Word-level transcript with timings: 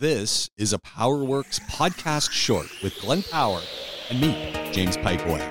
This 0.00 0.48
is 0.56 0.72
a 0.72 0.78
PowerWorks 0.78 1.60
podcast 1.68 2.30
short 2.30 2.66
with 2.82 2.98
Glenn 3.02 3.22
Power 3.22 3.60
and 4.08 4.18
me, 4.18 4.50
James 4.72 4.96
Pikeway. 4.96 5.42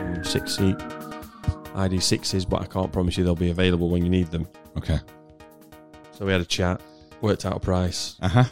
Um, 0.00 0.24
six 0.24 0.56
seat 0.56 0.76
ID6s, 1.76 2.48
but 2.48 2.62
I 2.62 2.64
can't 2.64 2.90
promise 2.90 3.18
you 3.18 3.24
they'll 3.24 3.34
be 3.34 3.50
available 3.50 3.90
when 3.90 4.02
you 4.02 4.08
need 4.08 4.28
them. 4.28 4.48
Okay. 4.78 4.98
So 6.12 6.24
we 6.24 6.32
had 6.32 6.40
a 6.40 6.46
chat, 6.46 6.80
worked 7.20 7.44
out 7.44 7.56
a 7.56 7.60
price, 7.60 8.16
Uh 8.22 8.28
huh. 8.28 8.44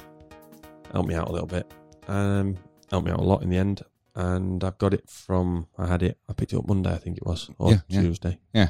helped 0.93 1.09
me 1.09 1.15
out 1.15 1.29
a 1.29 1.33
little 1.33 1.47
bit, 1.47 1.67
um, 2.09 2.59
helped 2.91 3.07
me 3.07 3.13
out 3.13 3.21
a 3.21 3.25
lot 3.25 3.43
in 3.43 3.49
the 3.49 3.57
end. 3.57 3.81
And 4.15 4.63
I've 4.63 4.77
got 4.77 4.93
it 4.93 5.09
from, 5.09 5.67
I 5.79 5.87
had 5.87 6.03
it, 6.03 6.19
I 6.29 6.35
picked 6.35 6.53
it 6.53 6.59
up 6.59 6.69
Monday, 6.69 6.93
I 6.93 6.99
think 6.99 7.17
it 7.17 7.25
was, 7.25 7.49
or 7.59 7.71
Yeah, 7.71 7.79
yeah. 7.89 8.01
Tuesday. 8.03 8.39
Yeah. 8.53 8.69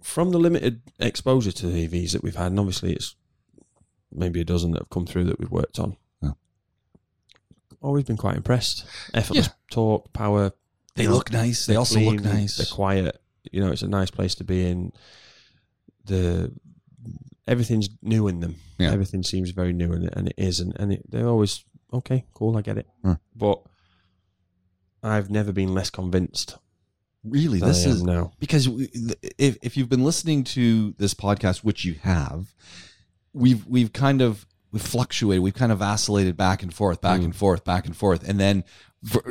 From 0.00 0.30
the 0.30 0.38
limited 0.38 0.80
exposure 0.98 1.52
to 1.52 1.66
the 1.66 1.86
EVs 1.86 2.12
that 2.12 2.22
we've 2.22 2.36
had, 2.36 2.46
and 2.46 2.58
obviously 2.58 2.94
it's 2.94 3.16
maybe 4.12 4.40
a 4.40 4.44
dozen 4.44 4.72
that 4.72 4.80
have 4.82 4.90
come 4.90 5.06
through 5.06 5.24
that 5.24 5.38
we've 5.38 5.50
worked 5.50 5.78
on. 5.78 5.96
Yeah. 6.22 6.32
Always 7.80 8.04
been 8.04 8.16
quite 8.16 8.36
impressed. 8.36 8.84
Effortless 9.14 9.46
Yeah. 9.46 9.52
torque, 9.70 10.12
power. 10.12 10.52
They 10.96 11.04
know, 11.06 11.12
look 11.14 11.32
nice. 11.32 11.66
They 11.66 11.76
also 11.76 12.00
look 12.00 12.22
nice. 12.22 12.56
They're 12.56 12.66
quiet. 12.66 13.20
You 13.50 13.60
know, 13.60 13.70
it's 13.72 13.82
a 13.82 13.88
nice 13.88 14.10
place 14.10 14.34
to 14.36 14.44
be 14.44 14.66
in. 14.66 14.92
The 16.04 16.52
everything's 17.46 17.88
new 18.02 18.28
in 18.28 18.40
them. 18.40 18.56
Yeah. 18.78 18.92
Everything 18.92 19.22
seems 19.22 19.50
very 19.50 19.72
new, 19.72 19.92
and 19.92 20.04
it, 20.04 20.14
and 20.16 20.28
it 20.28 20.34
is, 20.36 20.60
and, 20.60 20.74
and 20.78 20.92
it, 20.92 21.10
they're 21.10 21.28
always 21.28 21.64
okay, 21.92 22.24
cool. 22.34 22.56
I 22.56 22.62
get 22.62 22.78
it, 22.78 22.86
but 23.34 23.62
I've 25.02 25.30
never 25.30 25.52
been 25.52 25.72
less 25.74 25.90
convinced. 25.90 26.58
Really, 27.22 27.60
this 27.60 27.84
is 27.84 28.02
now. 28.02 28.32
because 28.40 28.66
if 29.38 29.58
if 29.62 29.76
you've 29.76 29.88
been 29.90 30.04
listening 30.04 30.42
to 30.44 30.94
this 30.98 31.12
podcast, 31.14 31.58
which 31.58 31.84
you 31.84 31.94
have, 32.02 32.54
we've 33.32 33.66
we've 33.66 33.92
kind 33.92 34.20
of 34.22 34.46
we've 34.72 34.82
fluctuated, 34.82 35.42
we've 35.42 35.54
kind 35.54 35.72
of 35.72 35.78
vacillated 35.78 36.36
back 36.36 36.62
and 36.62 36.72
forth, 36.72 37.00
back 37.00 37.20
Mm. 37.20 37.24
and 37.24 37.36
forth, 37.36 37.64
back 37.64 37.86
and 37.86 37.96
forth, 37.96 38.28
and 38.28 38.38
then 38.38 38.64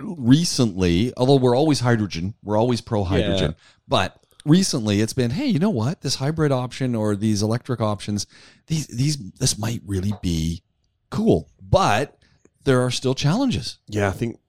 recently, 0.04 1.14
although 1.18 1.36
we're 1.36 1.56
always 1.56 1.80
hydrogen, 1.82 2.34
we're 2.44 2.58
always 2.58 2.82
pro 2.82 3.04
hydrogen, 3.04 3.56
but 3.88 4.22
recently 4.46 5.02
it's 5.02 5.14
been, 5.14 5.32
hey, 5.32 5.46
you 5.46 5.60
know 5.60 5.70
what? 5.70 6.02
This 6.02 6.16
hybrid 6.16 6.52
option 6.52 6.96
or 6.96 7.16
these 7.16 7.42
electric 7.42 7.82
options, 7.82 8.26
these 8.68 8.88
these 8.88 9.18
this 9.34 9.58
might 9.58 9.82
really 9.86 10.14
be 10.22 10.64
cool, 11.10 11.50
but 11.62 12.18
there 12.64 12.82
are 12.82 12.92
still 12.92 13.16
challenges. 13.16 13.80
Yeah, 13.88 14.08
I 14.10 14.12
think, 14.12 14.40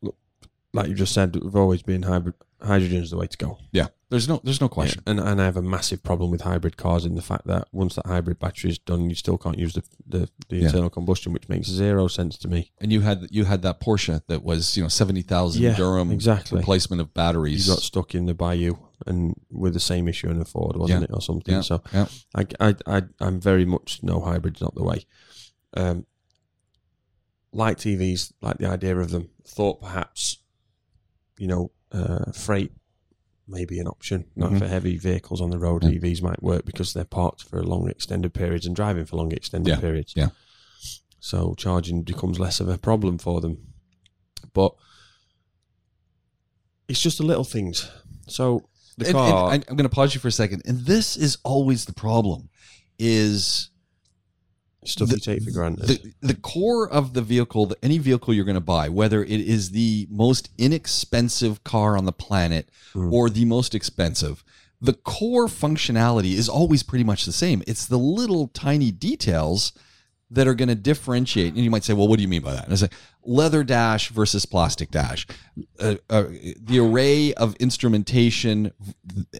like 0.73 0.89
you 0.89 0.95
just 0.95 1.13
said, 1.15 1.37
we've 1.37 1.57
always 1.57 1.83
been 1.83 2.03
hybrid. 2.03 2.35
Hydrogen 2.63 3.03
is 3.03 3.11
the 3.11 3.17
way 3.17 3.27
to 3.27 3.37
go. 3.39 3.57
Yeah, 3.73 3.87
there's 4.11 4.29
no 4.29 4.39
there's 4.45 4.61
no 4.61 4.69
question. 4.69 5.03
And 5.07 5.19
and 5.19 5.41
I 5.41 5.45
have 5.47 5.57
a 5.57 5.63
massive 5.63 6.03
problem 6.03 6.31
with 6.31 6.43
hybrid 6.43 6.77
cars 6.77 7.07
in 7.07 7.15
the 7.15 7.23
fact 7.23 7.47
that 7.47 7.69
once 7.73 7.95
that 7.95 8.05
hybrid 8.07 8.39
battery 8.39 8.69
is 8.71 8.79
done, 8.79 9.09
you 9.09 9.17
still 9.17 9.39
can't 9.39 9.59
use 9.59 9.73
the 9.73 9.83
the, 10.07 10.29
the 10.51 10.57
Yeah. 10.57 10.67
internal 10.67 10.91
combustion, 10.91 11.33
which 11.33 11.49
makes 11.49 11.69
zero 11.69 12.07
sense 12.07 12.37
to 12.39 12.49
me. 12.49 12.71
And 12.79 12.93
you 12.93 13.01
had 13.01 13.27
you 13.31 13.47
had 13.47 13.63
that 13.63 13.81
Porsche 13.81 14.21
that 14.27 14.43
was 14.45 14.77
you 14.77 14.83
know 14.83 14.91
seventy 14.91 15.23
thousand 15.23 15.63
Yeah, 15.63 15.75
dirham 15.75 16.11
exactly. 16.11 16.59
replacement 16.59 17.01
of 17.01 17.15
batteries. 17.15 17.67
You 17.67 17.73
got 17.73 17.83
stuck 17.83 18.15
in 18.15 18.27
the 18.27 18.35
bayou 18.35 18.75
and 19.07 19.35
with 19.51 19.73
the 19.73 19.81
same 19.81 20.07
issue 20.07 20.29
in 20.29 20.39
a 20.39 20.45
Ford, 20.45 20.77
wasn't 20.77 21.01
Yeah. 21.01 21.05
it, 21.05 21.11
or 21.15 21.23
something? 21.23 21.55
Yeah, 21.55 21.61
So 21.63 21.83
yeah. 21.91 22.07
I, 22.35 22.45
I, 22.61 22.75
I, 22.87 23.03
I'm 23.21 23.41
very 23.41 23.65
much 23.65 24.01
no 24.03 24.21
hybrid's 24.21 24.61
not 24.61 24.75
the 24.75 24.85
way. 24.85 25.07
Um, 25.75 26.05
like 27.53 27.79
TVs, 27.79 28.33
like 28.43 28.59
the 28.59 28.67
idea 28.67 28.97
of 28.99 29.11
them. 29.11 29.31
Thought 29.45 29.81
perhaps, 29.81 30.39
you 31.41 31.47
know, 31.47 31.71
uh, 31.91 32.31
freight 32.33 32.71
may 33.49 33.65
be 33.65 33.81
an 33.81 33.89
option, 33.89 34.27
not 34.37 34.53
Mhm. 34.53 34.59
for 34.59 34.69
heavy 34.69 34.97
vehicles 34.97 35.41
on 35.41 35.51
the 35.51 35.59
road. 35.59 35.83
Yeah. 35.83 35.91
EVs 35.99 36.21
might 36.23 36.43
work 36.43 36.65
because 36.67 36.93
they're 36.93 37.05
parked 37.05 37.43
for 37.43 37.65
long 37.65 37.89
extended 37.89 38.33
periods 38.35 38.67
and 38.67 38.77
driving 38.77 39.07
for 39.07 39.17
long 39.17 39.33
extended 39.33 39.71
Yeah, 39.71 39.81
periods. 39.81 40.13
yeah. 40.15 40.29
So 41.19 41.55
charging 41.55 42.03
becomes 42.03 42.39
less 42.39 42.61
of 42.61 42.69
a 42.69 42.79
problem 42.79 43.19
for 43.19 43.41
them. 43.41 43.73
But 44.53 44.75
it's 46.89 47.01
just 47.01 47.19
the 47.19 47.25
little 47.25 47.45
things. 47.45 47.89
So 48.29 48.69
the 48.99 49.07
And- 49.07 49.17
and 49.17 49.33
car, 49.33 49.51
I- 49.51 49.55
I'm 49.55 49.77
going 49.77 49.79
to 49.79 49.89
pause 49.89 50.15
you 50.15 50.21
for 50.21 50.29
a 50.29 50.33
second. 50.33 50.63
And 50.67 50.85
this 50.87 51.17
is 51.17 51.39
always 51.43 51.87
the 51.87 51.93
problem: 51.95 52.51
is 52.99 53.70
stuff 54.85 55.09
the- 55.09 55.17
you 55.17 55.21
take 55.21 55.43
for 55.43 55.51
granted. 55.51 55.87
the 55.89 56.13
the 56.29 56.35
core 56.35 56.89
of 56.89 57.13
the 57.15 57.23
vehicle, 57.23 57.67
the, 57.67 57.77
any 57.83 57.99
vehicle 57.99 58.33
you're 58.35 58.45
going 58.45 58.55
to 58.55 58.61
buy, 58.61 58.89
whether 58.89 59.23
it 59.23 59.41
is 59.41 59.71
the 59.73 60.07
most 60.11 60.51
inexpensive 60.59 61.63
car 61.65 61.97
on 61.97 62.05
the 62.07 62.13
planet 62.13 62.69
Mm. 62.95 63.13
or 63.13 63.31
the 63.31 63.45
most 63.45 63.75
expensive, 63.75 64.43
the 64.81 64.95
core 64.95 65.47
functionality 65.47 66.33
is 66.33 66.49
always 66.49 66.83
pretty 66.83 67.05
much 67.05 67.25
the 67.25 67.33
same. 67.33 67.63
It's 67.67 67.87
the 67.87 67.99
little 67.99 68.49
tiny 68.49 68.91
details 68.91 69.73
that 70.33 70.47
are 70.49 70.55
going 70.55 70.69
to 70.69 70.75
differentiate. 70.77 71.55
And 71.55 71.63
you 71.65 71.71
might 71.71 71.85
say, 71.85 71.93
well, 71.93 72.07
what 72.09 72.17
do 72.17 72.23
you 72.23 72.29
mean 72.29 72.43
by 72.43 72.53
that? 72.53 72.65
And 72.65 72.73
I 72.73 72.77
say, 72.77 72.89
leather 73.25 73.63
dash 73.65 74.11
versus 74.11 74.47
plastic 74.47 74.91
dash. 74.93 75.27
Uh, 75.79 75.97
uh, 76.09 76.25
the 76.57 76.79
array 76.79 77.33
of 77.35 77.55
instrumentation 77.57 78.73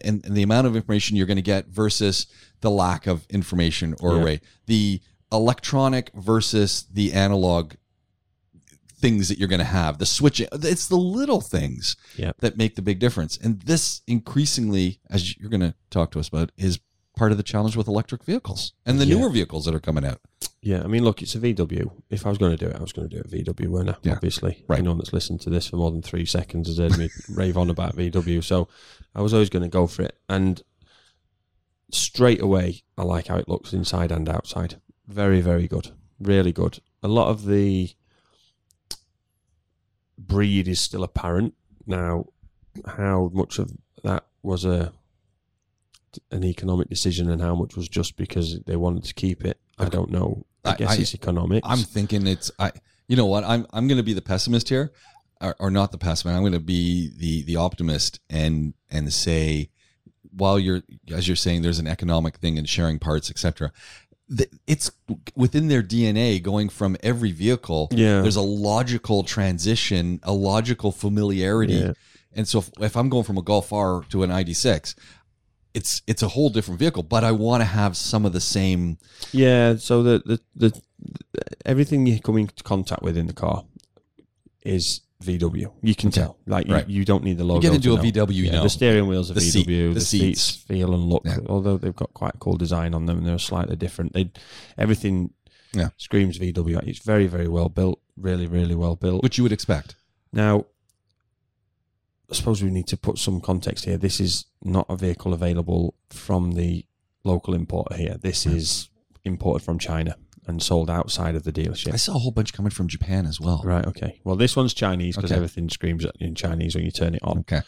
and, 0.03 0.25
and 0.25 0.35
the 0.35 0.43
amount 0.43 0.67
of 0.67 0.75
information 0.75 1.15
you're 1.17 1.25
going 1.27 1.37
to 1.37 1.41
get 1.41 1.67
versus 1.67 2.27
the 2.61 2.69
lack 2.69 3.07
of 3.07 3.25
information 3.29 3.95
or 4.01 4.15
Yeah. 4.17 4.21
array. 4.23 4.41
The 4.67 5.01
electronic 5.31 6.11
versus 6.13 6.85
the 6.91 7.13
analog 7.13 7.73
things 8.99 9.29
that 9.29 9.39
you're 9.39 9.47
going 9.47 9.59
to 9.59 9.65
have. 9.65 9.97
The 9.97 10.05
switching. 10.05 10.47
It's 10.51 10.87
the 10.87 10.95
little 10.95 11.41
things 11.41 11.95
Yep. 12.17 12.37
that 12.41 12.57
make 12.57 12.75
the 12.75 12.81
big 12.83 12.99
difference. 12.99 13.35
And 13.37 13.59
this 13.63 14.01
increasingly, 14.07 14.99
as 15.09 15.37
you're 15.37 15.49
going 15.49 15.61
to 15.61 15.73
talk 15.89 16.11
to 16.11 16.19
us 16.19 16.27
about, 16.27 16.51
is 16.57 16.79
part 17.17 17.31
of 17.31 17.37
the 17.37 17.43
challenge 17.43 17.75
with 17.75 17.87
electric 17.87 18.23
vehicles 18.23 18.73
and 18.85 18.99
the 18.99 19.05
Yeah. 19.05 19.15
newer 19.17 19.29
vehicles 19.29 19.65
that 19.65 19.73
are 19.75 19.79
coming 19.79 20.05
out. 20.05 20.21
Yeah, 20.61 20.83
I 20.83 20.87
mean, 20.87 21.03
look, 21.03 21.21
it's 21.23 21.33
a 21.35 21.39
VW. 21.39 21.91
If 22.11 22.25
I 22.25 22.29
was 22.29 22.37
going 22.37 22.55
to 22.55 22.57
do 22.65 22.69
it, 22.69 22.75
I 22.75 22.81
was 22.81 22.93
going 22.93 23.09
to 23.09 23.15
do 23.15 23.21
it 23.21 23.31
VW, 23.31 23.89
I? 23.89 23.95
Yeah. 24.03 24.13
Obviously. 24.13 24.63
Right. 24.67 24.79
Anyone 24.79 24.97
that's 24.99 25.11
listened 25.13 25.41
to 25.41 25.49
this 25.49 25.67
for 25.67 25.77
more 25.77 25.91
than 25.91 26.03
three 26.03 26.25
seconds 26.25 26.67
has 26.67 26.77
heard 26.77 26.97
me 26.97 27.09
rave 27.29 27.57
on 27.57 27.69
about 27.71 27.95
VW. 27.95 28.43
So 28.43 28.67
I 29.15 29.21
was 29.21 29.33
always 29.33 29.49
going 29.49 29.63
to 29.63 29.69
go 29.69 29.87
for 29.87 30.03
it. 30.03 30.15
And 30.29 30.61
straight 31.91 32.41
away, 32.41 32.83
I 32.97 33.03
like 33.03 33.27
how 33.27 33.37
it 33.37 33.49
looks 33.49 33.73
inside 33.73 34.11
and 34.11 34.29
outside. 34.29 34.79
Very, 35.11 35.41
very 35.41 35.67
good. 35.67 35.89
Really 36.19 36.51
good. 36.53 36.79
A 37.03 37.07
lot 37.07 37.27
of 37.29 37.45
the 37.45 37.91
breed 40.17 40.67
is 40.67 40.79
still 40.79 41.03
apparent. 41.03 41.53
Now, 41.85 42.25
how 42.85 43.29
much 43.33 43.59
of 43.59 43.71
that 44.03 44.25
was 44.43 44.65
a 44.65 44.93
an 46.29 46.43
economic 46.43 46.89
decision 46.89 47.29
and 47.29 47.41
how 47.41 47.55
much 47.55 47.75
was 47.77 47.87
just 47.87 48.17
because 48.17 48.59
they 48.65 48.75
wanted 48.75 49.03
to 49.05 49.13
keep 49.13 49.45
it, 49.45 49.57
I 49.77 49.85
don't 49.87 50.11
know. 50.11 50.45
I, 50.65 50.71
I- 50.71 50.75
guess 50.75 50.91
I- 50.97 51.01
it's 51.01 51.15
economics. 51.15 51.67
I'm 51.69 51.79
thinking 51.79 52.27
it's 52.27 52.51
I. 52.59 52.71
You 53.07 53.17
know 53.17 53.25
what? 53.25 53.43
I'm 53.43 53.65
I'm 53.73 53.87
going 53.87 53.97
to 53.97 54.03
be 54.03 54.13
the 54.13 54.21
pessimist 54.21 54.69
here, 54.69 54.93
or, 55.41 55.55
or 55.59 55.71
not 55.71 55.91
the 55.91 55.97
pessimist. 55.97 56.35
I'm 56.35 56.43
going 56.43 56.53
to 56.53 56.59
be 56.59 57.11
the 57.17 57.43
the 57.43 57.55
optimist 57.57 58.19
and 58.29 58.73
and 58.89 59.11
say, 59.11 59.69
while 60.31 60.57
you're 60.59 60.83
as 61.11 61.27
you're 61.27 61.35
saying, 61.35 61.61
there's 61.61 61.79
an 61.79 61.87
economic 61.87 62.37
thing 62.37 62.57
and 62.57 62.69
sharing 62.69 62.99
parts, 62.99 63.29
etc. 63.29 63.71
It's 64.67 64.91
within 65.35 65.67
their 65.67 65.83
DNA 65.83 66.41
going 66.41 66.69
from 66.69 66.95
every 67.03 67.31
vehicle. 67.31 67.89
Yeah. 67.91 68.21
There's 68.21 68.37
a 68.37 68.41
logical 68.41 69.23
transition, 69.23 70.19
a 70.23 70.33
logical 70.33 70.91
familiarity. 70.91 71.73
Yeah. 71.73 71.93
And 72.33 72.47
so 72.47 72.59
if, 72.59 72.71
if 72.79 72.97
I'm 72.97 73.09
going 73.09 73.25
from 73.25 73.37
a 73.37 73.41
Golf 73.41 73.73
R 73.73 74.03
to 74.09 74.23
an 74.23 74.29
ID6, 74.29 74.95
it's 75.73 76.01
it's 76.07 76.21
a 76.21 76.27
whole 76.27 76.49
different 76.49 76.79
vehicle, 76.79 77.03
but 77.03 77.23
I 77.23 77.31
want 77.31 77.61
to 77.61 77.65
have 77.65 77.95
some 77.95 78.25
of 78.25 78.33
the 78.33 78.41
same 78.41 78.97
Yeah, 79.31 79.75
so 79.77 80.03
the, 80.03 80.21
the 80.25 80.39
the 80.55 80.81
everything 81.65 82.05
you 82.05 82.19
come 82.19 82.37
into 82.37 82.63
contact 82.63 83.01
with 83.01 83.17
in 83.17 83.27
the 83.27 83.33
car 83.33 83.63
is 84.63 85.01
VW. 85.23 85.71
You 85.81 85.95
can 85.95 86.11
tell. 86.11 86.37
Like 86.45 86.67
Right. 86.67 86.87
you, 86.87 86.99
you 86.99 87.05
don't 87.05 87.23
need 87.23 87.37
the 87.37 87.43
logo. 87.43 87.61
You 87.67 87.69
get 87.69 87.75
into 87.85 87.93
a. 87.93 87.97
VW, 88.27 88.33
you 88.33 88.43
Yeah, 88.45 88.51
know. 88.53 88.63
the 88.63 88.69
steering 88.69 89.07
wheels 89.07 89.31
are 89.31 89.35
The 89.35 89.41
VW. 89.41 89.51
seat- 89.51 89.67
the, 89.67 89.93
the 89.93 90.01
seats. 90.01 90.41
seats. 90.41 90.63
feel 90.63 90.93
and 90.93 91.03
look, 91.09 91.23
Yeah. 91.25 91.37
although 91.47 91.77
they've 91.77 91.95
got 91.95 92.13
quite 92.13 92.35
a 92.35 92.37
cool 92.37 92.57
design 92.57 92.93
on 92.93 93.05
them 93.05 93.19
and 93.19 93.27
they're 93.27 93.37
slightly 93.39 93.75
different. 93.75 94.13
They 94.13 94.31
everything 94.77 95.33
Yeah. 95.73 95.89
screams 95.97 96.37
VW. 96.37 96.79
It's 96.87 96.99
very 96.99 97.27
very 97.27 97.47
well 97.47 97.69
built. 97.69 97.99
Really 98.17 98.47
really 98.47 98.75
well 98.75 98.95
built. 98.95 99.23
which 99.23 99.37
you 99.37 99.43
would 99.43 99.53
expect. 99.53 99.95
Now, 100.33 100.65
I 102.29 102.33
suppose 102.33 102.63
we 102.63 102.69
need 102.71 102.87
to 102.87 102.97
put 102.97 103.17
some 103.17 103.41
context 103.41 103.85
here. 103.85 103.97
This 103.97 104.19
is 104.21 104.45
not 104.63 104.85
a 104.89 104.95
vehicle 104.95 105.33
available 105.33 105.95
from 106.09 106.53
the 106.53 106.85
local 107.23 107.53
importer 107.53 107.95
here. 107.95 108.17
This 108.21 108.45
is 108.45 108.89
imported 109.25 109.63
from 109.63 109.77
China 109.79 110.15
and 110.47 110.61
sold 110.61 110.89
outside 110.89 111.35
of 111.35 111.43
the 111.43 111.51
dealership. 111.51 111.93
I 111.93 111.97
saw 111.97 112.15
a 112.15 112.19
whole 112.19 112.31
bunch 112.31 112.53
coming 112.53 112.71
from 112.71 112.87
Japan 112.87 113.25
as 113.25 113.39
well. 113.39 113.61
Right. 113.63 113.85
Okay. 113.85 114.19
Well, 114.23 114.35
this 114.35 114.55
one's 114.55 114.73
Chinese 114.73 115.15
because 115.15 115.31
Okay. 115.31 115.37
everything 115.37 115.69
screams 115.69 116.05
in 116.19 116.35
Chinese 116.35 116.75
when 116.75 116.83
you 116.85 116.91
turn 116.91 117.13
it 117.15 117.21
on. 117.23 117.39
Okay. 117.39 117.61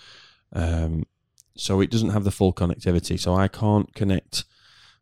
Um, 0.53 1.03
so 1.55 1.81
it 1.81 1.91
doesn't 1.91 2.09
have 2.09 2.23
the 2.23 2.31
full 2.31 2.51
connectivity. 2.53 3.19
So 3.19 3.35
I 3.35 3.47
can't 3.47 3.93
connect 3.93 4.45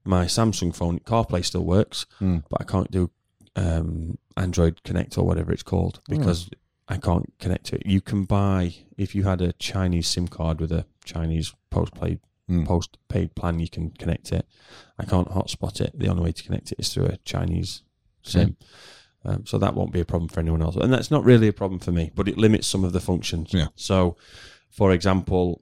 my 0.04 0.26
Samsung 0.26 0.76
phone. 0.76 1.00
CarPlay 1.00 1.46
still 1.46 1.64
works, 1.64 2.06
Hmm. 2.20 2.40
but 2.50 2.62
I 2.62 2.64
can't 2.66 2.92
do 2.92 3.10
um, 3.56 4.18
Android 4.38 4.82
Connect 4.84 5.18
or 5.18 5.26
whatever 5.26 5.52
it's 5.52 5.62
called 5.64 6.00
Hmm. 6.08 6.18
because 6.18 6.50
I 6.88 6.98
can't 6.98 7.34
connect 7.40 7.66
to 7.68 7.76
it. 7.76 7.86
You 7.86 8.00
can 8.02 8.24
buy 8.26 8.76
if 8.98 9.14
you 9.14 9.24
had 9.24 9.42
a 9.42 9.52
Chinese 9.54 10.08
SIM 10.08 10.28
card 10.30 10.60
with 10.62 10.72
a 10.72 10.86
Chinese 11.04 11.54
postpaid 11.70 12.20
Hmm. 12.52 12.66
postpaid 12.66 13.36
plan. 13.36 13.60
You 13.60 13.70
can 13.70 13.92
connect 13.92 14.32
it. 14.32 14.46
I 15.00 15.06
can't 15.06 15.30
hotspot 15.30 15.82
it. 15.82 15.98
The 15.98 16.08
only 16.08 16.24
way 16.24 16.32
to 16.32 16.44
connect 16.44 16.72
it 16.72 16.80
is 16.80 16.94
through 16.94 17.06
a 17.06 17.18
Chinese 17.18 17.84
Same. 18.24 18.58
Um, 19.24 19.46
so 19.46 19.58
that 19.60 19.76
won't 19.76 19.94
be 19.94 20.00
a 20.00 20.06
problem 20.06 20.30
for 20.30 20.40
anyone 20.40 20.64
else, 20.64 20.76
and 20.76 20.92
that's 20.92 21.12
not 21.12 21.24
really 21.24 21.48
a 21.48 21.54
problem 21.54 21.80
for 21.80 21.92
me. 21.92 22.12
But 22.16 22.28
it 22.28 22.38
limits 22.38 22.68
some 22.68 22.84
of 22.84 22.92
the 22.92 23.00
functions. 23.00 23.54
Yeah. 23.54 23.68
So, 23.76 24.18
for 24.70 24.92
example, 24.92 25.62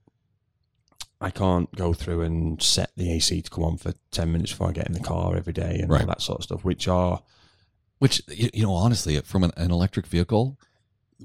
I 1.20 1.30
can't 1.30 1.70
go 1.76 1.94
through 1.94 2.22
and 2.22 2.62
set 2.62 2.92
the 2.96 3.12
AC 3.12 3.42
to 3.42 3.50
come 3.50 3.66
on 3.66 3.78
for 3.78 3.94
ten 4.12 4.32
minutes 4.32 4.52
before 4.52 4.70
I 4.70 4.72
get 4.72 4.88
in 4.88 4.94
the 4.94 5.02
car 5.02 5.36
every 5.36 5.54
day 5.54 5.80
and 5.82 5.92
all 5.92 6.06
that 6.06 6.22
sort 6.22 6.40
of 6.40 6.44
stuff, 6.46 6.64
which 6.64 6.88
are 6.88 7.22
Which 8.00 8.22
you, 8.30 8.50
you 8.54 8.64
know, 8.64 8.74
honestly, 8.74 9.20
from 9.22 9.44
an, 9.44 9.52
an 9.58 9.72
electric 9.72 10.08
vehicle, 10.08 10.58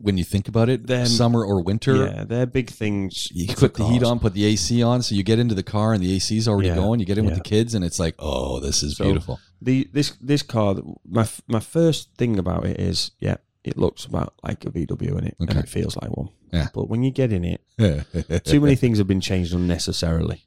when 0.00 0.18
you 0.18 0.24
think 0.24 0.48
about 0.48 0.68
it, 0.68 0.86
Them- 0.86 1.06
summer 1.06 1.44
or 1.44 1.62
winter, 1.62 2.06
yeah, 2.06 2.24
they're 2.24 2.46
big 2.46 2.68
things. 2.70 3.28
you 3.32 3.46
put 3.54 3.74
the 3.74 3.86
heat 3.86 4.02
on, 4.02 4.18
put 4.18 4.34
the 4.34 4.44
AC 4.44 4.82
on, 4.82 5.02
so 5.02 5.14
you 5.14 5.22
get 5.22 5.38
into 5.38 5.54
the 5.54 5.62
car 5.62 5.92
and 5.94 6.02
the 6.02 6.12
AC 6.16 6.36
is 6.36 6.48
already 6.48 6.68
Yeah, 6.68 6.74
going. 6.76 7.00
You 7.00 7.06
get 7.06 7.18
in 7.18 7.24
with 7.26 7.34
the 7.36 7.40
kids, 7.40 7.74
and 7.74 7.84
it's 7.84 7.98
like, 7.98 8.14
oh, 8.18 8.60
this 8.60 8.82
is 8.82 8.96
So- 8.96 9.04
beautiful. 9.04 9.38
the 9.62 9.88
this 9.92 10.10
this 10.20 10.42
car 10.42 10.76
my 11.08 11.26
my 11.46 11.60
first 11.60 12.08
thing 12.18 12.38
about 12.38 12.66
it 12.66 12.78
is 12.80 13.12
yeah 13.20 13.36
it 13.62 13.78
looks 13.78 14.04
about 14.04 14.34
like 14.42 14.64
a 14.66 14.70
VW 14.70 15.16
in 15.18 15.24
it 15.26 15.36
Okay. 15.40 15.50
and 15.54 15.58
it 15.64 15.68
feels 15.70 15.96
like 15.96 16.14
one 16.14 16.28
Yeah. 16.52 16.68
but 16.74 16.90
when 16.90 17.02
you 17.02 17.10
get 17.10 17.32
in 17.32 17.44
it 17.44 17.60
too 18.44 18.60
many 18.60 18.76
things 18.76 18.98
have 18.98 19.06
been 19.06 19.22
changed 19.22 19.54
unnecessarily 19.54 20.44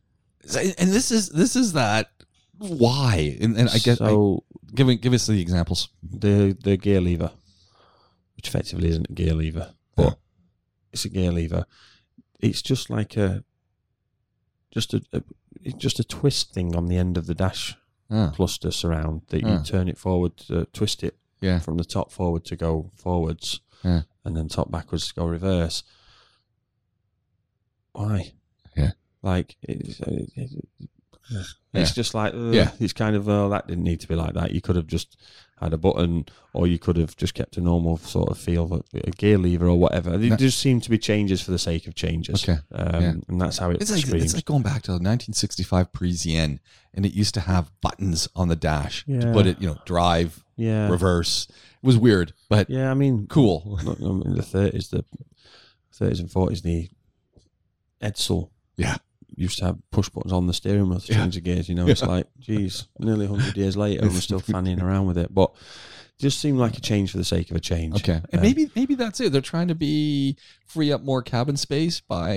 and 0.55 0.91
this 0.93 1.09
is 1.11 1.29
this 1.29 1.55
is 1.55 1.73
that 1.73 2.11
why? 2.59 3.37
And, 3.41 3.55
and 3.57 3.69
I 3.69 3.77
guess 3.77 4.01
I, 4.01 4.07
so 4.09 4.43
give 4.73 4.87
me- 4.87 4.95
give 4.97 5.13
us 5.13 5.25
the 5.27 5.39
examples. 5.41 5.89
the 6.03 6.55
the 6.63 6.75
gear 6.77 7.01
lever 7.01 7.31
which 8.37 8.47
effectively 8.47 8.87
isn't 8.89 9.09
a 9.09 9.13
gear 9.13 9.33
lever 9.33 9.73
but 9.95 10.03
Yeah. 10.03 10.13
it's 10.93 11.03
a 11.05 11.09
gear 11.09 11.31
lever 11.31 11.65
it's 12.39 12.61
just 12.61 12.89
like 12.89 13.17
a 13.17 13.43
just 14.71 14.93
a, 14.93 15.01
a 15.11 15.21
it's 15.63 15.75
just 15.77 15.99
a 15.99 16.03
twist 16.03 16.53
thing 16.53 16.75
on 16.75 16.87
the 16.87 16.97
end 16.97 17.17
of 17.17 17.25
the 17.27 17.35
dash 17.35 17.75
Ah, 18.09 18.31
cluster 18.33 18.71
surround 18.71 19.23
that 19.29 19.41
you 19.41 19.59
turn 19.65 19.89
it 19.89 19.97
forward 19.97 20.37
to 20.37 20.63
twist 20.71 21.03
it 21.03 21.17
yeah, 21.41 21.59
from 21.59 21.75
the 21.77 21.83
top 21.83 22.09
forward 22.09 22.45
to 22.45 22.55
go 22.55 22.89
forwards, 22.95 23.59
Yeah. 23.83 24.03
and 24.23 24.35
then 24.37 24.47
top 24.47 24.71
backwards 24.71 25.09
to 25.09 25.13
go 25.13 25.27
reverse. 25.27 25.83
Why? 27.91 28.31
Yeah. 28.75 28.91
Like 29.21 29.55
it's, 29.61 29.99
it, 29.99 30.31
it, 30.35 30.63
Yeah. 31.29 31.43
it's 31.73 31.93
just 31.93 32.13
like 32.13 32.33
ugh, 32.33 32.53
Yeah. 32.53 32.71
It's 32.79 32.93
kind 32.93 33.15
of 33.15 33.27
oh 33.29 33.49
that 33.49 33.67
didn't 33.67 33.83
need 33.83 33.99
to 34.01 34.07
be 34.07 34.15
like 34.15 34.33
that. 34.33 34.51
You 34.51 34.61
could 34.61 34.75
have 34.75 34.87
just 34.87 35.17
had 35.59 35.73
a 35.73 35.77
button, 35.77 36.23
or 36.53 36.67
you 36.67 36.77
could 36.77 36.97
have 36.97 37.17
just 37.17 37.33
kept 37.33 37.57
a 37.57 37.61
normal 37.61 37.97
sort 37.97 38.29
of 38.29 38.37
feel, 38.37 38.83
a 38.93 39.09
gear 39.09 39.39
lever 39.39 39.65
or 39.67 39.75
whatever. 39.79 40.15
There 40.15 40.37
just 40.37 40.59
seem 40.59 40.81
to 40.81 40.89
be 40.91 40.99
changes 40.99 41.41
for 41.41 41.49
the 41.49 41.57
sake 41.57 41.87
of 41.87 41.95
changes. 41.95 42.43
Okay. 42.47 42.59
um, 42.71 43.01
Yeah. 43.01 43.13
and 43.27 43.41
that's 43.41 43.57
how 43.57 43.71
it 43.71 43.81
it's 43.81 43.89
like 43.89 44.07
it's 44.21 44.35
like 44.35 44.45
going 44.45 44.61
back 44.61 44.83
to 44.83 44.91
the 44.91 44.99
1965 44.99 45.91
Parisienne, 45.91 46.59
and 46.93 47.07
it 47.07 47.13
used 47.13 47.33
to 47.33 47.39
have 47.41 47.71
buttons 47.81 48.27
on 48.35 48.49
the 48.49 48.55
dash 48.55 49.03
to 49.05 49.31
put 49.33 49.47
it, 49.47 49.59
you 49.59 49.67
know, 49.67 49.77
drive, 49.85 50.43
yeah, 50.57 50.89
reverse. 50.89 51.47
It 51.49 51.87
was 51.87 51.97
weird, 51.97 52.33
but 52.49 52.69
yeah. 52.69 52.91
I 52.91 52.93
mean, 52.93 53.25
cool. 53.27 53.79
In 54.25 54.35
the 54.35 54.43
thirties, 54.43 54.89
the 54.89 55.03
thirties 55.91 56.19
and 56.19 56.31
forties, 56.31 56.61
the 56.61 56.87
Edsel, 58.01 58.51
Yeah. 58.75 58.97
Used 59.37 59.59
to 59.59 59.65
have 59.65 59.77
push 59.91 60.09
buttons 60.09 60.33
on 60.33 60.47
the 60.47 60.53
steering 60.53 60.89
wheel 60.89 60.99
to 60.99 61.11
Yeah. 61.13 61.19
change 61.19 61.35
the 61.35 61.41
gears. 61.41 61.69
You 61.69 61.75
know, 61.75 61.87
it's 61.87 62.03
like, 62.03 62.27
geez, 62.39 62.87
nearly 62.99 63.27
hundred 63.27 63.55
years 63.55 63.77
later, 63.77 64.01
and 64.03 64.11
we're 64.13 64.19
still 64.19 64.39
fanning 64.53 64.81
around 64.81 65.05
with 65.07 65.17
it. 65.17 65.33
But 65.33 65.51
it 65.53 66.21
just 66.21 66.39
seemed 66.39 66.57
like 66.59 66.77
a 66.77 66.81
change 66.81 67.11
for 67.11 67.17
the 67.17 67.23
sake 67.23 67.49
of 67.51 67.55
a 67.55 67.59
change. 67.61 67.95
Okay, 67.95 68.21
and 68.31 68.41
maybe 68.41 68.69
maybe 68.75 68.95
that's 68.95 69.19
it. 69.21 69.31
They're 69.31 69.41
trying 69.41 69.67
to 69.69 69.75
be 69.75 70.35
free 70.65 70.91
up 70.91 71.01
more 71.03 71.21
cabin 71.21 71.55
space 71.57 72.01
by 72.01 72.33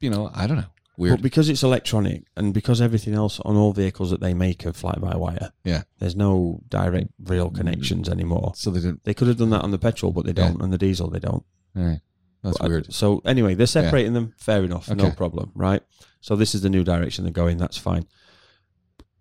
you 0.00 0.10
know 0.10 0.30
I 0.34 0.46
don't 0.46 0.56
know 0.56 0.64
But 0.96 1.22
because 1.22 1.48
it's 1.48 1.62
electronic 1.62 2.24
and 2.36 2.54
because 2.54 2.80
everything 2.80 3.14
else 3.14 3.38
on 3.40 3.56
all 3.56 3.72
vehicles 3.72 4.10
that 4.10 4.20
they 4.20 4.32
make 4.34 4.64
are 4.66 4.72
fly 4.72 4.96
by 4.98 5.16
wire, 5.16 5.52
Yeah. 5.64 5.82
there's 5.98 6.16
no 6.16 6.60
direct 6.68 7.08
real 7.24 7.50
mm. 7.50 7.54
connections 7.56 8.08
anymore. 8.08 8.52
so 8.56 8.70
they 8.70 8.80
didn't. 8.80 9.04
They 9.04 9.14
could 9.14 9.28
have 9.28 9.36
done 9.38 9.50
that 9.50 9.62
on 9.62 9.70
the 9.70 9.78
petrol, 9.78 10.12
but 10.12 10.24
they 10.24 10.32
don't, 10.32 10.60
On 10.62 10.70
the 10.70 10.78
diesel 10.78 11.10
they 11.10 11.18
don't. 11.20 11.44
All 11.76 11.84
right, 11.84 12.00
that's 12.42 12.58
But 12.58 12.64
I- 12.64 12.68
weird. 12.68 12.92
So 12.94 13.20
anyway, 13.24 13.54
they're 13.54 13.66
separating 13.66 14.12
them. 14.12 14.34
Fair 14.38 14.62
enough, 14.64 14.88
no 14.90 15.10
problem, 15.10 15.52
right? 15.54 15.82
So 16.20 16.36
this 16.36 16.54
is 16.54 16.62
the 16.62 16.70
new 16.70 16.84
direction 16.84 17.24
they're 17.24 17.32
going. 17.32 17.58
That's 17.58 17.78
fine. 17.78 18.06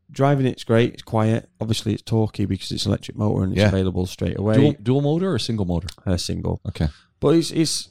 Driving 0.09 0.45
it's 0.45 0.63
great. 0.63 0.93
It's 0.93 1.03
quiet. 1.03 1.49
Obviously, 1.59 1.93
it's 1.93 2.01
torquey 2.03 2.47
because 2.47 2.71
it's 2.71 2.85
electric 2.85 3.17
motor 3.17 3.43
and 3.43 3.51
it's 3.53 3.59
Yeah. 3.59 3.67
available 3.67 4.05
straight 4.05 4.39
away. 4.39 4.55
Dual, 4.55 4.75
dual 4.81 5.01
motor 5.01 5.33
or 5.33 5.39
single 5.39 5.65
motor? 5.65 5.87
Uh, 6.05 6.15
single, 6.17 6.61
Okay. 6.69 6.87
but 7.19 7.35
it's 7.35 7.51
it's 7.51 7.89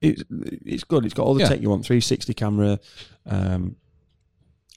it's 0.00 0.22
it's 0.30 0.82
good. 0.84 1.04
It's 1.04 1.14
got 1.14 1.26
all 1.26 1.34
the 1.34 1.40
Yeah. 1.40 1.48
tech 1.50 1.60
you 1.62 1.68
want. 1.70 1.84
360 1.84 2.34
camera, 2.34 2.80
um, 3.26 3.76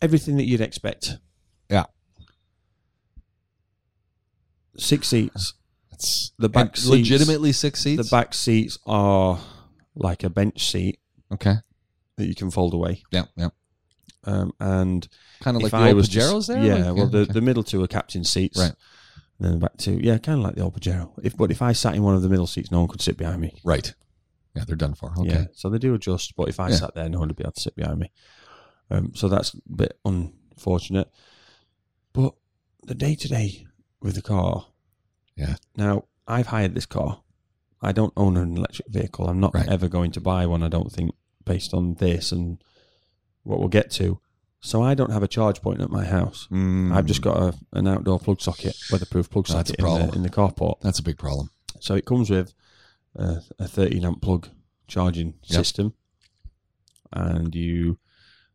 everything 0.01 0.37
that 0.37 0.45
you'd 0.45 0.61
expect. 0.61 1.17
Yeah. 1.69 1.85
Six 4.77 5.07
seats. 5.07 5.53
It's 5.93 6.31
The 6.37 6.49
back 6.49 6.75
seats- 6.77 6.87
legitimately 6.89 7.51
six 7.51 7.81
seats. 7.81 8.03
The 8.03 8.09
back 8.15 8.33
seats 8.33 8.77
are 8.85 9.39
like 9.95 10.23
a 10.23 10.29
bench 10.29 10.69
seat 10.71 10.99
Okay. 11.31 11.55
that 12.17 12.25
you 12.27 12.35
can 12.35 12.51
fold 12.51 12.73
away. 12.73 13.03
Yeah. 13.11 13.25
Yeah. 13.35 13.49
Um, 14.25 14.53
and 14.59 15.07
Kind 15.41 15.57
of 15.57 15.61
if 15.63 15.63
like 15.63 15.71
the 15.71 15.77
I 15.85 15.87
old 15.89 15.95
was 15.97 16.09
Pajeros 16.09 16.47
there. 16.47 16.63
Yeah, 16.63 16.87
Like, 16.89 16.95
well, 16.95 17.07
the, 17.07 17.17
okay. 17.19 17.33
the 17.33 17.41
middle 17.41 17.63
two 17.63 17.83
are 17.83 17.87
captain 17.87 18.23
seats. 18.23 18.57
Right. 18.57 18.73
And 19.39 19.45
then 19.47 19.51
the 19.53 19.57
back 19.59 19.77
two, 19.77 19.99
yeah, 20.01 20.17
kind 20.17 20.39
of 20.39 20.45
like 20.45 20.55
the 20.55 20.61
old 20.61 20.79
Pajero. 20.79 21.11
If 21.23 21.35
but 21.35 21.51
if 21.51 21.61
I 21.61 21.73
sat 21.73 21.95
in 21.95 22.03
one 22.03 22.15
of 22.15 22.21
the 22.21 22.29
middle 22.29 22.47
seats, 22.47 22.71
no 22.71 22.79
one 22.79 22.87
could 22.87 23.01
sit 23.01 23.17
behind 23.17 23.41
me. 23.41 23.59
right. 23.63 23.93
Yeah, 24.55 24.63
they're 24.67 24.75
done 24.75 24.93
for. 24.93 25.11
Okay. 25.17 25.29
Yeah, 25.29 25.45
so 25.55 25.67
they 25.69 25.79
do 25.79 25.95
adjust. 25.95 26.35
But 26.35 26.47
if 26.47 26.59
I 26.59 26.69
Yeah. 26.69 26.75
sat 26.75 26.93
there, 26.93 27.09
no 27.09 27.17
one 27.19 27.27
would 27.29 27.35
be 27.37 27.43
able 27.43 27.53
to 27.53 27.59
sit 27.61 27.75
behind 27.75 27.99
me. 27.99 28.11
Um, 28.91 29.11
so 29.15 29.27
that's 29.27 29.55
a 29.55 29.57
bit 29.75 29.97
unfortunate. 30.05 31.09
But 32.13 32.35
the 32.83 32.93
day 32.93 33.15
to 33.15 33.27
day 33.27 33.65
with 33.99 34.13
the 34.15 34.21
car. 34.21 34.67
Yeah. 35.35 35.55
Now 35.75 36.05
I've 36.27 36.47
hired 36.47 36.75
this 36.75 36.85
car. 36.85 37.21
I 37.81 37.91
don't 37.91 38.13
own 38.15 38.37
an 38.37 38.57
electric 38.57 38.87
vehicle. 38.87 39.27
I'm 39.27 39.39
not 39.39 39.53
Right. 39.53 39.67
ever 39.67 39.87
going 39.89 40.11
to 40.11 40.21
buy 40.21 40.45
one. 40.45 40.63
I 40.63 40.69
don't 40.69 40.91
think 40.91 41.11
based 41.45 41.73
on 41.73 41.95
this 41.95 42.31
and 42.31 42.63
what 43.43 43.59
we'll 43.59 43.67
get 43.67 43.91
to. 43.91 44.19
So 44.61 44.81
I 44.81 44.93
don't 44.93 45.11
have 45.11 45.23
a 45.23 45.27
charge 45.27 45.61
point 45.61 45.81
at 45.81 45.89
my 45.89 46.05
house. 46.05 46.47
Mm, 46.49 46.93
I've 46.95 47.05
just 47.05 47.21
got 47.21 47.35
a, 47.37 47.53
an 47.73 47.85
outdoor 47.87 48.17
plug 48.19 48.39
socket, 48.39 48.77
weatherproof 48.89 49.29
plug 49.29 49.47
that's 49.47 49.69
socket 49.71 49.79
in, 49.85 50.07
the, 50.07 50.15
in 50.15 50.23
the 50.23 50.29
carport. 50.29 50.79
That's 50.79 50.99
a 50.99 51.03
big 51.03 51.17
problem. 51.17 51.49
So 51.81 51.95
it 51.95 52.05
comes 52.05 52.29
with 52.29 52.53
a, 53.17 53.41
a 53.59 53.67
13 53.67 54.05
amp 54.05 54.21
plug 54.21 54.47
charging 54.87 55.33
Yep. 55.43 55.57
system, 55.57 55.93
and 57.11 57.53
you 57.53 57.99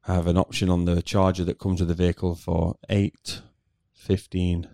have 0.02 0.26
an 0.26 0.38
option 0.38 0.70
on 0.70 0.86
the 0.86 1.02
charger 1.02 1.44
that 1.44 1.58
comes 1.58 1.80
with 1.80 1.88
the 1.88 1.94
vehicle 1.94 2.34
for 2.34 2.76
8, 2.88 3.42
15, 3.92 4.68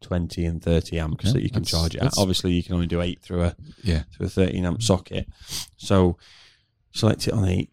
20, 0.00 0.44
and 0.44 0.62
30 0.62 0.98
amps 0.98 1.24
Okay, 1.26 1.32
that 1.32 1.42
you 1.42 1.50
can 1.50 1.62
that's- 1.62 1.70
charge 1.70 1.94
it 1.94 2.02
at. 2.02 2.12
Obviously, 2.18 2.52
you 2.52 2.62
can 2.62 2.74
only 2.74 2.86
do 2.86 3.00
8 3.00 3.20
through 3.20 3.42
a 3.42 3.56
Yeah. 3.82 4.04
through 4.12 4.26
a 4.26 4.30
13 4.30 4.64
amp 4.64 4.82
socket. 4.82 5.28
So 5.76 6.16
select 6.92 7.26
it 7.26 7.34
on 7.34 7.44
8. 7.44 7.70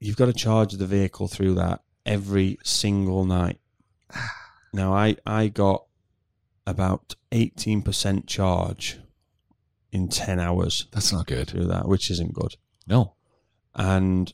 You've 0.00 0.16
got 0.16 0.26
to 0.26 0.32
charge 0.32 0.72
the 0.74 0.86
vehicle 0.86 1.28
through 1.28 1.54
that 1.54 1.82
every 2.06 2.58
single 2.64 3.24
night. 3.24 3.58
Now, 4.72 4.94
I, 4.94 5.16
I 5.26 5.48
got 5.48 5.84
about 6.66 7.14
18% 7.32 8.26
charge 8.26 8.98
in 9.90 10.08
10 10.08 10.38
hours 10.38 10.86
That's 10.92 11.12
not 11.12 11.26
good. 11.26 11.48
through 11.48 11.64
that, 11.66 11.88
which 11.88 12.10
isn't 12.10 12.32
good. 12.34 12.56
No. 12.86 13.14
And 13.74 14.32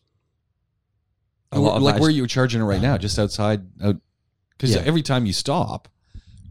a 1.52 1.58
lot 1.60 1.80
like 1.82 2.00
where 2.00 2.10
is- 2.10 2.16
you're 2.16 2.26
charging 2.26 2.60
it 2.60 2.64
right 2.64 2.78
ah. 2.80 2.82
now, 2.82 2.98
just 2.98 3.18
outside. 3.18 3.62
Because 3.78 4.74
Yeah. 4.74 4.82
every 4.84 5.02
time 5.02 5.24
you 5.26 5.32
stop, 5.32 5.88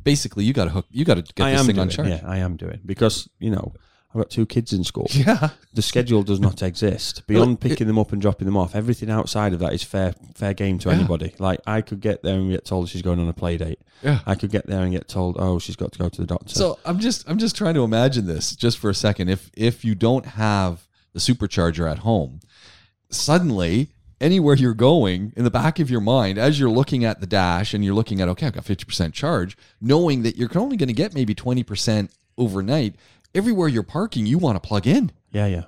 basically 0.03 0.43
you 0.45 0.53
got 0.53 0.65
to 0.65 0.71
hook. 0.71 0.85
You 0.91 1.05
got 1.05 1.15
to 1.15 1.21
get 1.33 1.45
I 1.45 1.51
this 1.51 1.59
am 1.61 1.65
thing 1.65 1.75
doing, 1.75 1.87
on 1.87 1.89
charge. 1.89 2.07
Yeah, 2.09 2.21
I 2.25 2.37
am 2.37 2.55
doing 2.57 2.79
because 2.85 3.29
you 3.39 3.51
know 3.51 3.73
I've 4.13 4.21
got 4.21 4.29
two 4.29 4.45
kids 4.45 4.73
in 4.73 4.83
school. 4.83 5.07
Yeah. 5.13 5.49
The 5.73 5.81
schedule 5.81 6.21
does 6.21 6.39
not 6.39 6.61
exist 6.61 7.25
beyond 7.27 7.59
picking 7.59 7.87
them 7.87 7.97
up 7.97 8.11
and 8.11 8.21
dropping 8.21 8.45
them 8.45 8.55
off. 8.55 8.75
Everything 8.75 9.09
outside 9.09 9.53
of 9.53 9.59
that 9.59 9.73
is 9.73 9.81
fair 9.83 10.13
fair 10.35 10.53
game 10.53 10.77
to 10.79 10.89
Yeah. 10.89 10.95
anybody. 10.95 11.33
Like 11.39 11.59
I 11.65 11.81
could 11.81 11.99
get 11.99 12.21
there 12.21 12.35
and 12.35 12.51
get 12.51 12.63
told 12.65 12.89
she's 12.89 13.01
going 13.01 13.19
on 13.19 13.27
a 13.27 13.33
play 13.33 13.57
date. 13.57 13.79
Yeah. 14.03 14.19
I 14.25 14.35
could 14.35 14.51
get 14.51 14.67
there 14.67 14.81
and 14.83 14.91
get 14.91 15.07
told, 15.07 15.37
oh, 15.39 15.57
she's 15.59 15.75
got 15.75 15.91
to 15.93 15.99
go 15.99 16.09
to 16.09 16.21
the 16.21 16.27
doctor. 16.27 16.53
So 16.53 16.77
I'm 16.85 16.99
just 16.99 17.27
I'm 17.27 17.39
just 17.39 17.55
trying 17.55 17.73
to 17.73 17.83
imagine 17.83 18.27
this 18.27 18.55
just 18.55 18.77
for 18.77 18.89
a 18.89 18.95
second. 18.95 19.29
If 19.29 19.49
if 19.55 19.83
you 19.83 19.95
don't 19.95 20.25
have 20.27 20.87
the 21.13 21.19
supercharger 21.19 21.89
at 21.91 21.99
home, 21.99 22.39
suddenly 23.09 23.89
anywhere 24.23 24.55
you're 24.55 24.73
going 24.73 25.33
in 25.35 25.43
the 25.43 25.51
back 25.51 25.79
of 25.79 25.91
your 25.91 26.01
mind 26.01 26.37
as 26.37 26.59
you're 26.59 26.69
looking 26.69 27.03
at 27.05 27.19
the 27.19 27.27
dash 27.27 27.73
and 27.73 27.83
you're 27.83 27.93
looking 27.93 28.21
at 28.21 28.27
okay 28.29 28.47
I've 28.47 28.53
got 28.53 28.63
50% 28.65 29.13
charge 29.13 29.57
knowing 29.81 30.23
that 30.23 30.37
you're 30.37 30.49
only 30.57 30.77
going 30.77 30.87
to 30.87 30.93
get 30.93 31.13
maybe 31.13 31.35
20% 31.35 32.09
overnight 32.37 32.95
everywhere 33.35 33.67
you're 33.67 33.83
parking 33.83 34.25
you 34.25 34.37
want 34.37 34.55
to 34.61 34.67
plug 34.67 34.87
in 34.87 35.11
yeah, 35.31 35.45
yeah. 35.47 35.63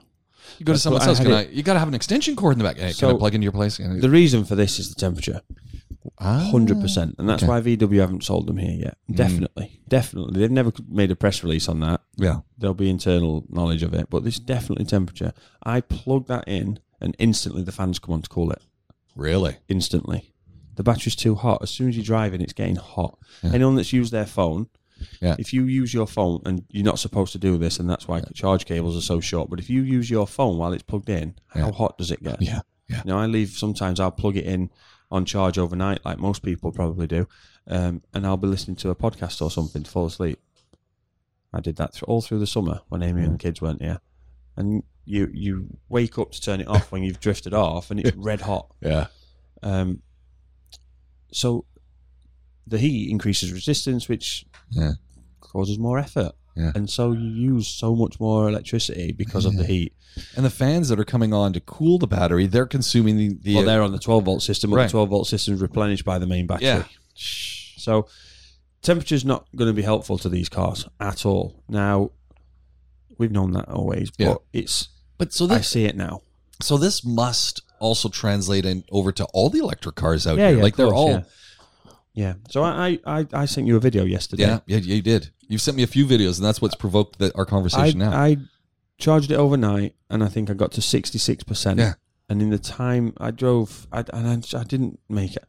you 0.57 0.65
go 0.65 0.71
to 0.71 0.73
That's 0.73 0.83
someone's 0.83 1.05
house 1.05 1.17
had 1.17 1.27
can 1.27 1.35
I 1.35 1.47
you 1.49 1.63
got 1.63 1.73
to 1.73 1.79
have 1.79 1.87
an 1.87 1.93
extension 1.93 2.35
cord 2.35 2.53
in 2.53 2.59
the 2.59 2.63
back 2.65 2.77
hey, 2.77 2.93
can 2.93 3.09
I 3.09 3.11
So- 3.11 3.17
plug 3.17 3.35
into 3.35 3.43
your 3.45 3.51
place 3.51 3.77
Can 3.77 3.97
I- 3.97 3.99
The 3.99 4.09
reason 4.09 4.45
for 4.45 4.55
this 4.55 4.79
is 4.79 4.89
the 4.89 4.95
temperature, 4.95 5.41
Ah, 6.19 6.47
hundred 6.51 6.79
percent, 6.79 7.15
and 7.17 7.27
that's 7.27 7.41
okay. 7.43 7.49
why 7.49 7.61
VW 7.61 7.99
haven't 7.99 8.23
sold 8.23 8.45
them 8.47 8.57
here 8.57 8.71
yet. 8.79 8.97
Mm. 9.11 9.15
Definitely, 9.15 9.81
definitely, 9.87 10.39
they've 10.39 10.51
never 10.51 10.71
made 10.87 11.09
a 11.11 11.15
press 11.15 11.43
release 11.43 11.67
on 11.67 11.79
that. 11.81 11.99
yeah 12.15 12.41
There'll 12.57 12.75
be 12.75 12.89
internal 12.91 13.43
knowledge 13.49 13.81
of 13.83 13.93
it, 13.95 14.07
but 14.11 14.23
this 14.23 14.39
definitely 14.39 14.85
temperature. 14.85 15.33
I 15.63 15.81
plug 15.81 16.27
that 16.27 16.43
in, 16.47 16.79
and 17.01 17.15
instantly 17.19 17.61
the 17.63 17.71
fans 17.71 17.99
come 17.99 18.13
on 18.13 18.21
to 18.21 18.29
cool 18.29 18.51
it. 18.51 18.61
really 19.15 19.57
Instantly, 19.67 20.33
The 20.75 20.83
battery's 20.83 21.15
too 21.15 21.35
hot. 21.35 21.61
As 21.61 21.69
soon 21.69 21.87
as 21.89 21.95
you're 21.95 22.03
driving, 22.05 22.41
it's 22.41 22.53
getting 22.53 22.75
hot. 22.75 23.17
Yeah. 23.43 23.53
Anyone 23.53 23.75
that's 23.75 23.93
used 23.93 24.11
their 24.11 24.25
phone, 24.25 24.67
Yeah. 25.21 25.35
if 25.39 25.53
you 25.53 25.63
use 25.63 25.93
your 25.93 26.05
phone, 26.07 26.41
and 26.45 26.65
you're 26.69 26.83
not 26.83 26.99
supposed 26.99 27.31
to 27.33 27.37
do 27.37 27.57
this, 27.57 27.79
and 27.79 27.89
that's 27.89 28.07
why 28.07 28.21
charge 28.33 28.65
cables 28.65 28.97
are 28.97 29.01
so 29.01 29.19
short, 29.21 29.49
but 29.49 29.59
if 29.59 29.69
you 29.69 29.81
use 29.83 30.09
your 30.09 30.27
phone 30.27 30.57
while 30.57 30.73
it's 30.73 30.83
plugged 30.83 31.09
in, 31.09 31.35
how 31.47 31.71
hot 31.71 31.97
does 31.97 32.11
it 32.11 32.21
get? 32.23 32.41
Yeah. 32.41 32.61
Yeah. 32.89 33.01
You 33.05 33.11
know, 33.11 33.17
I 33.17 33.25
leave, 33.25 33.49
sometimes 33.51 33.99
I'll 33.99 34.11
plug 34.11 34.35
it 34.37 34.45
in 34.45 34.69
on 35.11 35.23
charge 35.25 35.57
overnight, 35.57 36.03
like 36.05 36.17
most 36.19 36.43
people 36.43 36.71
probably 36.71 37.07
do, 37.07 37.27
um, 37.67 38.01
and 38.13 38.25
I'll 38.27 38.37
be 38.37 38.47
listening 38.47 38.75
to 38.77 38.89
a 38.89 38.95
podcast 38.95 39.41
or 39.41 39.49
something 39.49 39.83
to 39.83 39.89
fall 39.89 40.05
asleep. 40.07 40.39
I 41.53 41.61
did 41.61 41.77
that 41.77 41.93
through, 41.93 42.07
all 42.07 42.21
through 42.21 42.39
the 42.39 42.47
summer 42.47 42.81
when 42.89 43.01
Amy 43.01 43.23
and 43.23 43.35
the 43.35 43.37
kids 43.37 43.61
weren't 43.61 43.81
here. 43.81 44.01
And 44.57 44.83
you, 45.05 45.29
you 45.33 45.67
wake 45.89 46.17
up 46.17 46.31
to 46.31 46.41
turn 46.41 46.61
it 46.61 46.67
off 46.67 46.91
when 46.91 47.03
you've 47.03 47.19
drifted 47.19 47.53
off 47.53 47.91
and 47.91 47.99
it's 47.99 48.15
red 48.17 48.41
hot. 48.41 48.67
Yeah. 48.81 49.07
Um, 49.63 50.01
so 51.31 51.65
the 52.67 52.77
heat 52.79 53.09
increases 53.09 53.51
resistance, 53.51 54.07
which 54.09 54.45
Yeah. 54.69 54.93
causes 55.41 55.77
more 55.77 55.99
effort. 55.99 56.33
Yeah. 56.55 56.71
And 56.73 56.89
so 56.89 57.11
you 57.11 57.27
use 57.29 57.67
so 57.67 57.95
much 57.95 58.19
more 58.19 58.47
electricity 58.47 59.11
because 59.11 59.45
of 59.45 59.57
the 59.57 59.65
heat. 59.65 59.93
And 60.37 60.45
the 60.45 60.49
fans 60.49 60.87
that 60.87 60.99
are 60.99 61.03
coming 61.05 61.33
on 61.33 61.51
to 61.53 61.59
cool 61.59 61.97
the 61.97 62.07
battery, 62.07 62.47
they're 62.47 62.65
consuming 62.65 63.17
the, 63.17 63.33
the 63.41 63.55
Well, 63.55 63.65
they're 63.65 63.81
on 63.81 63.91
the 63.91 63.99
12 63.99 64.23
volt 64.23 64.41
system, 64.41 64.69
but 64.69 64.77
Right. 64.77 64.83
the 64.87 64.91
12 64.91 65.09
volt 65.09 65.27
system 65.27 65.53
is 65.53 65.61
replenished 65.61 66.05
by 66.05 66.17
the 66.17 66.25
main 66.27 66.47
battery. 66.47 66.67
yeah. 66.67 66.83
So 67.15 68.07
temperature's 68.81 69.25
not 69.25 69.47
going 69.55 69.69
to 69.69 69.73
be 69.73 69.81
helpful 69.81 70.17
to 70.19 70.29
these 70.29 70.47
cars 70.47 70.87
at 71.01 71.25
all. 71.25 71.61
Now, 71.67 72.11
we've 73.17 73.31
known 73.31 73.51
that 73.51 73.67
always, 73.69 74.09
but 74.11 74.23
Yeah. 74.23 74.35
it's 74.53 74.87
But 75.17 75.33
so 75.33 75.45
I 75.45 75.57
this 75.59 75.69
see 75.69 75.85
it 75.85 75.95
now. 75.95 76.21
so 76.61 76.77
this 76.77 77.05
must 77.05 77.61
also 77.79 78.09
translate 78.09 78.65
in 78.65 78.83
over 78.91 79.11
to 79.13 79.25
all 79.33 79.49
the 79.49 79.59
electric 79.59 79.95
cars 79.95 80.25
out 80.27 80.37
Yeah, 80.37 80.47
here. 80.49 80.57
yeah, 80.57 80.63
like 80.63 80.75
they're 80.75 80.87
course, 80.87 80.97
all 80.97 81.09
yeah. 81.11 81.21
Yeah. 82.13 82.33
So 82.49 82.63
I, 82.63 82.97
I, 83.05 83.27
I 83.33 83.45
sent 83.45 83.67
you 83.67 83.75
a 83.75 83.79
video 83.79 84.05
yesterday. 84.05 84.43
yeah, 84.43 84.59
yeah, 84.65 84.77
you 84.77 85.01
did. 85.01 85.31
You've 85.49 85.61
sent 85.61 85.75
me 85.75 85.83
a 85.83 85.87
few 85.87 86.05
videos, 86.05 86.37
and 86.37 86.45
that's 86.45 86.61
what's 86.61 86.75
provoked 86.75 87.19
the, 87.19 87.35
our 87.35 87.45
I, 87.45 87.49
conversation 87.49 87.99
now. 87.99 88.11
I 88.11 88.37
charged 88.97 89.31
it 89.31 89.35
overnight, 89.35 89.95
and 90.09 90.23
I 90.23 90.27
think 90.29 90.49
I 90.49 90.53
got 90.53 90.71
to 90.73 90.81
sixty 90.81 91.17
six 91.17 91.43
percent. 91.43 91.79
Yeah. 91.79 91.93
And 92.29 92.41
in 92.41 92.49
the 92.49 92.57
time 92.57 93.13
I 93.17 93.31
drove, 93.31 93.85
I, 93.91 94.03
and 94.13 94.27
I, 94.55 94.57
I 94.59 94.63
didn't 94.63 94.99
make 95.09 95.35
it. 95.35 95.45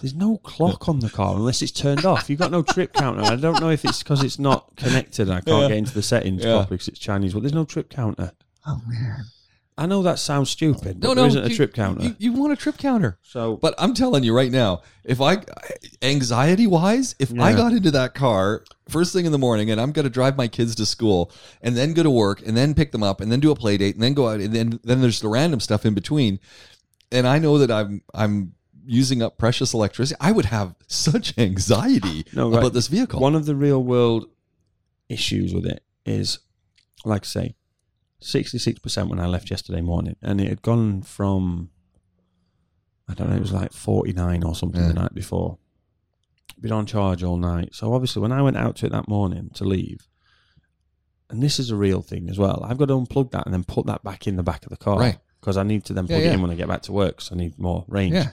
There's 0.00 0.14
no 0.14 0.38
clock 0.38 0.88
on 0.88 1.00
the 1.00 1.10
car 1.10 1.34
unless 1.36 1.60
it's 1.60 1.70
turned 1.72 2.06
off. 2.06 2.30
You've 2.30 2.38
got 2.38 2.50
no 2.50 2.62
trip 2.62 2.92
counter. 2.94 3.20
I 3.22 3.36
don't 3.36 3.60
know 3.60 3.68
if 3.68 3.84
it's 3.84 4.02
because 4.02 4.22
it's 4.24 4.38
not 4.38 4.74
connected. 4.76 5.28
and 5.28 5.32
I 5.36 5.40
can't 5.42 5.62
Yeah. 5.62 5.68
get 5.68 5.76
into 5.76 5.92
the 5.94 6.02
settings 6.02 6.42
Yeah. 6.44 6.52
properly 6.54 6.76
because 6.76 6.88
it's 6.88 6.98
Chinese. 6.98 7.34
But 7.34 7.40
there's 7.42 7.52
no 7.52 7.64
trip 7.66 7.90
counter. 7.90 8.32
Oh 8.66 8.80
man, 8.86 9.24
I 9.76 9.86
know 9.86 10.02
that 10.02 10.18
sounds 10.18 10.50
stupid. 10.50 11.00
But 11.00 11.08
no, 11.08 11.14
there 11.14 11.24
no, 11.24 11.28
isn't 11.28 11.52
a 11.52 11.54
trip 11.54 11.74
counter. 11.74 12.04
You, 12.04 12.16
you 12.18 12.32
want 12.32 12.52
a 12.52 12.56
trip 12.56 12.78
counter? 12.78 13.18
so, 13.22 13.56
But 13.56 13.74
I'm 13.76 13.92
telling 13.94 14.22
you 14.22 14.34
right 14.34 14.52
now, 14.52 14.82
if 15.02 15.20
I 15.20 15.38
anxiety 16.00 16.66
wise, 16.66 17.16
if 17.18 17.36
I 17.38 17.52
got 17.54 17.72
into 17.72 17.90
that 17.90 18.14
car 18.14 18.64
first 18.88 19.12
thing 19.12 19.26
in 19.26 19.32
the 19.32 19.38
morning 19.38 19.70
and 19.70 19.80
I'm 19.80 19.92
going 19.92 20.04
to 20.04 20.10
drive 20.10 20.36
my 20.36 20.46
kids 20.46 20.74
to 20.76 20.86
school 20.86 21.32
and 21.62 21.76
then 21.76 21.92
go 21.92 22.02
to 22.02 22.10
work 22.10 22.46
and 22.46 22.56
then 22.56 22.74
pick 22.74 22.92
them 22.92 23.02
up 23.02 23.20
and 23.20 23.32
then 23.32 23.40
do 23.40 23.50
a 23.50 23.56
play 23.56 23.76
date 23.76 23.94
and 23.94 24.04
then 24.04 24.14
go 24.14 24.28
out 24.28 24.40
and 24.40 24.54
then 24.54 24.78
then 24.84 25.00
there's 25.00 25.20
the 25.20 25.28
random 25.28 25.58
stuff 25.60 25.84
in 25.84 25.94
between, 25.94 26.38
and 27.10 27.26
I 27.26 27.38
know 27.38 27.58
that 27.58 27.70
I'm 27.70 28.02
I'm 28.14 28.54
using 28.86 29.22
up 29.22 29.38
precious 29.38 29.74
electricity, 29.74 30.18
I 30.20 30.30
would 30.30 30.44
have 30.44 30.74
such 30.86 31.36
anxiety 31.38 32.26
No, 32.32 32.50
right. 32.50 32.58
about 32.58 32.74
this 32.74 32.88
vehicle. 32.88 33.20
One 33.20 33.34
of 33.34 33.46
the 33.46 33.56
real 33.56 33.82
world 33.82 34.28
issues 35.08 35.54
with 35.54 35.66
it 35.66 35.82
is, 36.04 36.38
like 37.04 37.24
I 37.24 37.26
say, 37.26 37.54
66% 38.22 39.08
when 39.08 39.20
I 39.20 39.26
left 39.26 39.50
yesterday 39.50 39.80
morning, 39.80 40.16
and 40.22 40.40
it 40.40 40.48
had 40.48 40.62
gone 40.62 41.02
from, 41.02 41.70
I 43.08 43.14
don't 43.14 43.30
know, 43.30 43.36
it 43.36 43.40
was 43.40 43.52
like 43.52 43.72
49 43.72 44.42
or 44.44 44.54
something 44.54 44.80
Yeah. 44.80 44.88
the 44.88 44.94
night 44.94 45.14
before. 45.14 45.58
Been 46.60 46.72
on 46.72 46.86
charge 46.86 47.22
all 47.22 47.36
night. 47.36 47.74
So 47.74 47.92
obviously, 47.92 48.22
when 48.22 48.32
I 48.32 48.40
went 48.42 48.56
out 48.56 48.76
to 48.76 48.86
it 48.86 48.92
that 48.92 49.08
morning 49.08 49.50
to 49.54 49.64
leave, 49.64 50.08
and 51.28 51.42
this 51.42 51.58
is 51.58 51.70
a 51.70 51.76
real 51.76 52.00
thing 52.00 52.28
as 52.30 52.38
well, 52.38 52.64
I've 52.64 52.78
got 52.78 52.86
to 52.88 52.94
unplug 52.94 53.32
that 53.32 53.44
and 53.44 53.52
then 53.52 53.64
put 53.64 53.86
that 53.86 54.04
back 54.04 54.26
in 54.26 54.36
the 54.36 54.42
back 54.42 54.64
of 54.64 54.70
the 54.70 54.76
car. 54.76 54.98
Right. 54.98 55.18
Because 55.40 55.56
I 55.56 55.62
need 55.62 55.84
to 55.86 55.92
then 55.92 56.06
plug 56.06 56.22
yeah. 56.22 56.30
it 56.30 56.34
in 56.34 56.42
when 56.42 56.50
I 56.50 56.54
get 56.54 56.68
back 56.68 56.82
to 56.82 56.92
work, 56.92 57.20
so 57.20 57.34
I 57.34 57.38
need 57.38 57.58
more 57.58 57.84
range. 57.88 58.14
yeah. 58.14 58.30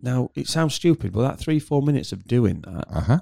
Now, 0.00 0.30
it 0.34 0.46
sounds 0.48 0.74
stupid, 0.74 1.12
but 1.12 1.22
that 1.22 1.38
three, 1.40 1.58
four 1.58 1.82
minutes 1.82 2.12
of 2.12 2.24
doing 2.26 2.60
that 2.62 2.86
Uh 2.88 3.00
huh. 3.00 3.20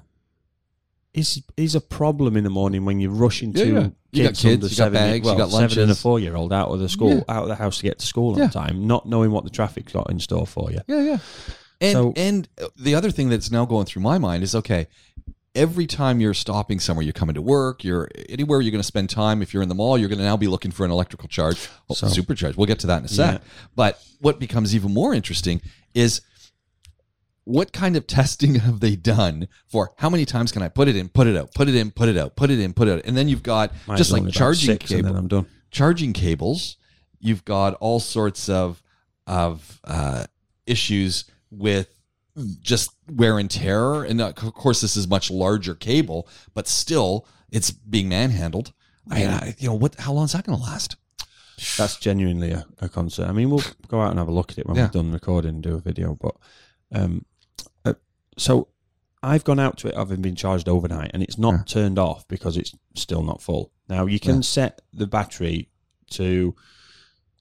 Is 1.17 1.41
is 1.57 1.75
a 1.75 1.81
problem 1.81 2.37
in 2.37 2.43
the 2.43 2.49
morning 2.49 2.85
when 2.85 2.99
you're 2.99 3.11
rushing 3.11 3.51
Yeah, 3.53 3.63
to 3.65 3.71
yeah. 3.71 3.89
You 4.11 4.23
got 4.23 4.29
kids, 4.29 4.41
kids, 4.41 4.45
under 4.45 4.65
you 4.65 4.69
got 4.69 4.75
seven, 4.75 4.93
bags, 4.93 5.25
you 5.25 5.35
well, 5.35 5.37
got 5.37 5.51
seven 5.51 5.79
and 5.83 5.91
a 5.91 5.95
four 5.95 6.19
year 6.19 6.35
old 6.35 6.53
out 6.53 6.69
of 6.69 6.79
the 6.79 6.87
school, 6.89 7.15
Yeah. 7.17 7.23
out 7.35 7.43
of 7.43 7.49
the 7.49 7.55
house 7.55 7.77
to 7.77 7.83
get 7.83 7.99
to 7.99 8.05
school 8.05 8.37
Yeah. 8.37 8.45
on 8.45 8.49
time, 8.51 8.87
not 8.87 9.05
knowing 9.07 9.31
what 9.31 9.43
the 9.43 9.49
traffic's 9.49 9.91
got 9.91 10.09
in 10.09 10.19
store 10.19 10.47
for 10.47 10.71
you. 10.71 10.79
Yeah, 10.87 11.01
yeah. 11.01 11.17
And 11.81 11.93
So- 11.93 12.13
and 12.15 12.47
the 12.79 12.95
other 12.95 13.11
thing 13.11 13.29
that's 13.29 13.51
now 13.51 13.65
going 13.65 13.85
through 13.85 14.01
my 14.03 14.17
mind 14.17 14.43
is 14.43 14.55
okay, 14.55 14.87
every 15.55 15.87
time 15.87 16.21
you're 16.21 16.33
stopping 16.35 16.79
somewhere, 16.79 17.03
you're 17.03 17.13
coming 17.13 17.33
to 17.35 17.41
work, 17.41 17.83
you're 17.83 18.07
anywhere 18.29 18.61
you're 18.61 18.71
going 18.71 18.79
to 18.79 18.87
spend 18.87 19.09
time. 19.09 19.41
If 19.41 19.53
you're 19.53 19.63
in 19.63 19.69
the 19.69 19.75
mall, 19.75 19.97
you're 19.97 20.09
going 20.09 20.19
to 20.19 20.25
now 20.25 20.37
be 20.37 20.47
looking 20.47 20.71
for 20.71 20.85
an 20.85 20.91
electrical 20.91 21.27
charge, 21.27 21.57
well, 21.87 21.95
So- 21.95 22.07
supercharge. 22.07 22.57
We'll 22.57 22.67
get 22.67 22.79
to 22.79 22.87
that 22.87 22.99
in 22.99 23.05
a 23.05 23.09
sec. 23.09 23.33
Yeah. 23.33 23.39
But 23.75 23.99
what 24.19 24.39
becomes 24.39 24.75
even 24.75 24.93
more 24.93 25.13
interesting 25.15 25.61
is 25.93 26.21
what 27.47 27.71
kind 27.71 27.95
of 27.95 28.05
testing 28.19 28.55
have 28.55 28.79
they 28.81 28.95
done 28.95 29.47
for 29.67 29.93
how 29.97 30.09
many 30.09 30.25
times 30.25 30.51
can 30.51 30.61
I 30.61 30.67
put 30.67 30.87
it 30.87 30.95
in, 30.95 31.07
put 31.09 31.27
it 31.27 31.35
out, 31.37 31.53
put 31.53 31.69
it 31.69 31.75
in, 31.75 31.91
put 31.91 32.09
it 32.09 32.17
out, 32.17 32.35
put 32.35 32.51
it 32.51 32.59
in, 32.59 32.73
put 32.73 32.87
it 32.87 32.99
out, 32.99 33.05
and 33.05 33.15
then 33.15 33.27
you've 33.29 33.43
got 33.43 33.71
Mine's 33.87 33.99
just 33.99 34.11
like 34.11 34.29
charging 34.31 34.67
six 34.75 34.91
and 34.91 35.05
cable 35.05 35.17
I'm 35.17 35.27
done. 35.27 35.45
charging 35.71 36.13
cables. 36.13 36.75
You've 37.19 37.45
got 37.45 37.73
all 37.75 37.99
sorts 37.99 38.49
of 38.49 38.81
of 39.25 39.79
uh, 39.83 40.25
issues 40.65 41.25
with 41.49 41.87
just 42.61 42.91
wear 43.11 43.39
and 43.39 43.49
tear, 43.49 44.03
and 44.03 44.21
uh, 44.21 44.27
of 44.27 44.53
course, 44.53 44.81
this 44.81 44.95
is 44.95 45.07
much 45.07 45.31
larger 45.31 45.73
cable, 45.73 46.27
but 46.53 46.67
still, 46.67 47.25
it's 47.51 47.71
being 47.71 48.09
manhandled. 48.09 48.73
I 49.09 49.15
mean, 49.19 49.27
I, 49.29 49.55
you 49.57 49.67
know, 49.69 49.73
what? 49.73 49.95
How 49.99 50.11
long 50.13 50.25
is 50.25 50.33
that 50.33 50.45
going 50.45 50.57
to 50.57 50.63
last? 50.63 50.97
That's 51.77 51.97
genuinely 51.97 52.51
a, 52.51 52.65
a 52.79 52.89
concern. 52.89 53.29
I 53.29 53.31
mean, 53.31 53.49
we'll 53.49 53.63
go 53.87 53.99
out 54.01 54.11
and 54.11 54.19
have 54.19 54.27
a 54.27 54.31
look 54.31 54.51
at 54.51 54.59
it 54.59 54.67
when 54.67 54.75
Yeah. 54.75 54.83
we're 54.85 55.01
done 55.01 55.11
recording 55.11 55.55
and 55.55 55.63
do 55.63 55.73
a 55.75 55.79
video. 55.79 56.13
But 56.13 56.35
um, 56.93 57.25
so 58.37 58.67
I've 59.23 59.43
gone 59.43 59.59
out 59.59 59.77
to 59.79 59.87
it 59.87 59.95
having 59.95 60.21
been 60.21 60.35
charged 60.35 60.69
overnight, 60.69 61.11
and 61.13 61.23
it's 61.23 61.37
not 61.37 61.53
Yeah. 61.53 61.63
turned 61.65 61.99
off 61.99 62.27
because 62.27 62.55
it's 62.57 62.73
still 62.95 63.23
not 63.23 63.41
full. 63.41 63.71
Now 63.89 64.05
you 64.05 64.19
can 64.19 64.35
Yeah. 64.37 64.41
set 64.41 64.81
the 64.93 65.07
battery 65.07 65.69
to 66.11 66.55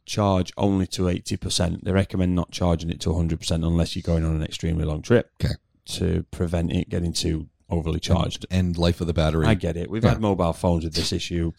charge 0.04 0.52
only 0.56 0.86
to 0.86 1.08
eighty 1.08 1.36
percent. 1.36 1.84
They 1.84 1.92
recommend 1.92 2.34
not 2.34 2.50
charging 2.50 2.90
it 2.90 3.00
to 3.00 3.14
hundred 3.14 3.40
percent 3.40 3.64
unless 3.64 3.94
you're 3.96 4.02
going 4.02 4.24
on 4.24 4.34
an 4.36 4.42
extremely 4.42 4.84
long 4.84 5.02
trip. 5.02 5.30
Okay. 5.42 5.54
To 5.86 6.24
prevent 6.30 6.72
it 6.72 6.88
getting 6.88 7.12
too 7.12 7.48
overly 7.68 8.00
charged. 8.00 8.46
And 8.50 8.76
life 8.78 9.00
of 9.00 9.06
the 9.08 9.12
battery. 9.12 9.46
I 9.46 9.54
get 9.54 9.76
it. 9.76 9.90
We've 9.90 10.02
Yeah. 10.04 10.10
had 10.10 10.20
mobile 10.20 10.52
phones 10.52 10.84
with 10.84 10.94
this 10.94 11.12
issue. 11.12 11.52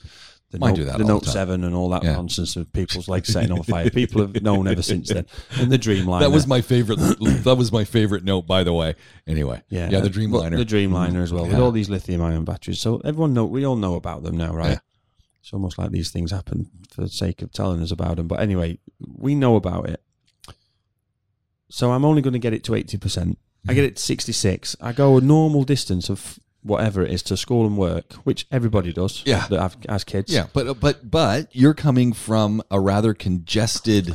The 0.51 0.59
Note, 0.59 0.75
do 0.75 0.85
that 0.85 0.97
the 0.97 1.03
Note. 1.03 1.25
7 1.25 1.65
and 1.65 1.75
all 1.75 1.89
that 1.89 2.03
Yeah. 2.03 2.13
nonsense 2.13 2.55
of 2.55 2.71
people's 2.71 3.09
legs 3.09 3.27
setting 3.27 3.51
on 3.51 3.63
fire. 3.63 3.89
People 3.89 4.21
have 4.21 4.41
known 4.41 4.65
ever 4.67 4.81
since 4.81 5.09
then. 5.09 5.25
And 5.57 5.69
the 5.69 5.77
Dreamliner. 5.79 6.21
that 6.21 6.31
was 6.31 6.47
my 6.47 6.61
favorite. 6.61 6.99
that 7.19 7.55
was 7.57 7.71
my 7.71 7.83
favorite 7.83 8.23
note, 8.23 8.47
by 8.47 8.63
the 8.63 8.71
way. 8.71 8.95
Anyway, 9.27 9.61
yeah, 9.69 9.89
yeah, 9.89 9.99
the 9.99 10.09
Dreamliner. 10.09 10.55
The 10.55 10.65
Dreamliner 10.65 11.21
as 11.21 11.33
well, 11.33 11.45
with 11.45 11.59
all 11.59 11.71
these 11.71 11.89
lithium 11.89 12.21
ion 12.21 12.45
batteries. 12.45 12.79
So 12.79 13.01
everyone 13.03 13.33
know, 13.33 13.43
we 13.45 13.65
all 13.65 13.75
know 13.75 13.95
about 13.95 14.23
them 14.23 14.37
now, 14.37 14.53
right? 14.53 14.69
Yeah. 14.69 14.79
It's 15.41 15.53
almost 15.53 15.77
like 15.77 15.91
these 15.91 16.11
things 16.11 16.31
happen 16.31 16.69
for 16.89 17.01
the 17.01 17.09
sake 17.09 17.41
of 17.41 17.51
telling 17.51 17.81
us 17.81 17.91
about 17.91 18.15
them. 18.15 18.27
But 18.27 18.39
anyway, 18.39 18.79
we 18.99 19.35
know 19.35 19.55
about 19.55 19.89
it. 19.89 20.01
So 21.69 21.91
I'm 21.91 22.05
only 22.05 22.21
going 22.21 22.33
to 22.33 22.39
get 22.39 22.53
it 22.53 22.63
to 22.65 22.71
80%. 22.71 23.35
I 23.67 23.73
get 23.73 23.81
mm-hmm. 23.81 23.87
it 23.87 23.95
to 23.97 24.01
66. 24.01 24.75
I 24.79 24.93
go 24.93 25.17
a 25.17 25.21
normal 25.21 25.63
distance 25.63 26.09
of 26.09 26.39
whatever 26.67 27.01
it 27.03 27.11
is 27.11 27.23
to 27.23 27.37
school 27.37 27.65
and 27.65 27.77
work, 27.77 28.13
which 28.23 28.45
everybody 28.51 28.93
does. 28.93 29.23
Yeah. 29.25 29.47
That 29.49 29.59
have, 29.59 29.77
as 29.89 30.03
kids. 30.03 30.31
Yeah, 30.33 30.47
but 30.53 30.79
but 30.79 31.09
but 31.09 31.55
you're 31.55 31.73
coming 31.73 32.13
from 32.13 32.61
a 32.69 32.79
rather 32.79 33.13
congested 33.13 34.13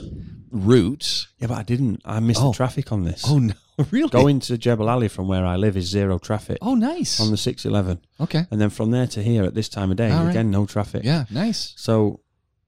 route. 0.51 1.27
Yeah, 1.39 1.49
but 1.49 1.59
I 1.59 1.63
didn't. 1.63 2.03
I 2.05 2.21
missed 2.21 2.41
Oh. 2.43 2.51
the 2.53 2.57
traffic 2.57 2.93
on 2.93 3.05
this. 3.05 3.25
Oh 3.27 3.39
no, 3.39 3.55
really? 3.91 4.09
Going 4.11 4.41
to 4.41 4.59
Jebel 4.59 4.89
Ali 4.89 5.09
from 5.09 5.27
where 5.29 5.45
I 5.47 5.57
live 5.57 5.77
is 5.77 5.87
zero 5.87 6.19
traffic 6.19 6.59
Oh, 6.61 6.75
nice. 6.75 7.21
on 7.21 7.31
the 7.31 7.37
611. 7.37 8.01
okay. 8.21 8.47
And 8.51 8.61
then 8.61 8.71
from 8.71 8.91
there 8.91 9.07
to 9.09 9.23
here 9.23 9.45
at 9.45 9.55
this 9.55 9.69
time 9.69 9.91
of 9.91 9.97
day, 9.97 10.11
right. 10.11 10.31
again, 10.31 10.51
no 10.51 10.67
traffic. 10.67 11.03
Yeah, 11.05 11.25
nice. 11.31 11.73
So 11.77 12.21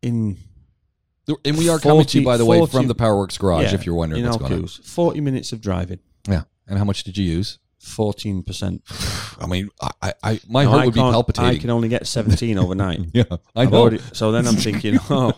in 0.02 0.38
And 1.44 1.56
we 1.58 1.68
are 1.68 1.78
coming 1.78 2.04
to 2.04 2.18
you, 2.18 2.24
40 2.24 2.24
by 2.24 2.36
the 2.36 2.44
way, 2.44 2.64
from 2.66 2.88
the 2.88 2.94
Powerworks 2.94 3.38
garage. 3.38 3.64
yeah, 3.66 3.74
if 3.74 3.86
you're 3.86 3.94
wondering 3.94 4.22
in 4.24 4.30
what's 4.30 4.38
going 4.42 4.62
on. 4.62 4.66
40 4.68 5.20
minutes 5.20 5.52
of 5.52 5.60
driving, 5.60 5.98
Yeah. 6.28 6.42
And 6.66 6.78
how 6.78 6.84
much 6.84 7.04
did 7.04 7.16
you 7.18 7.24
use? 7.24 7.58
14%. 7.84 9.38
I 9.42 9.46
mean, 9.46 9.68
I, 9.80 9.90
I, 10.02 10.12
I 10.22 10.40
my 10.48 10.64
No, 10.64 10.70
heart 10.70 10.82
I 10.82 10.84
would 10.86 10.94
be 10.94 11.00
palpitating. 11.00 11.50
I 11.50 11.58
can 11.58 11.70
only 11.70 11.88
get 11.88 12.06
17 12.06 12.58
overnight. 12.58 13.00
yeah, 13.12 13.24
I 13.54 13.66
know. 13.66 13.76
already- 13.80 14.00
so 14.12 14.32
then 14.32 14.46
I'm 14.46 14.56
thinking, 14.56 14.98
oh, 15.10 15.32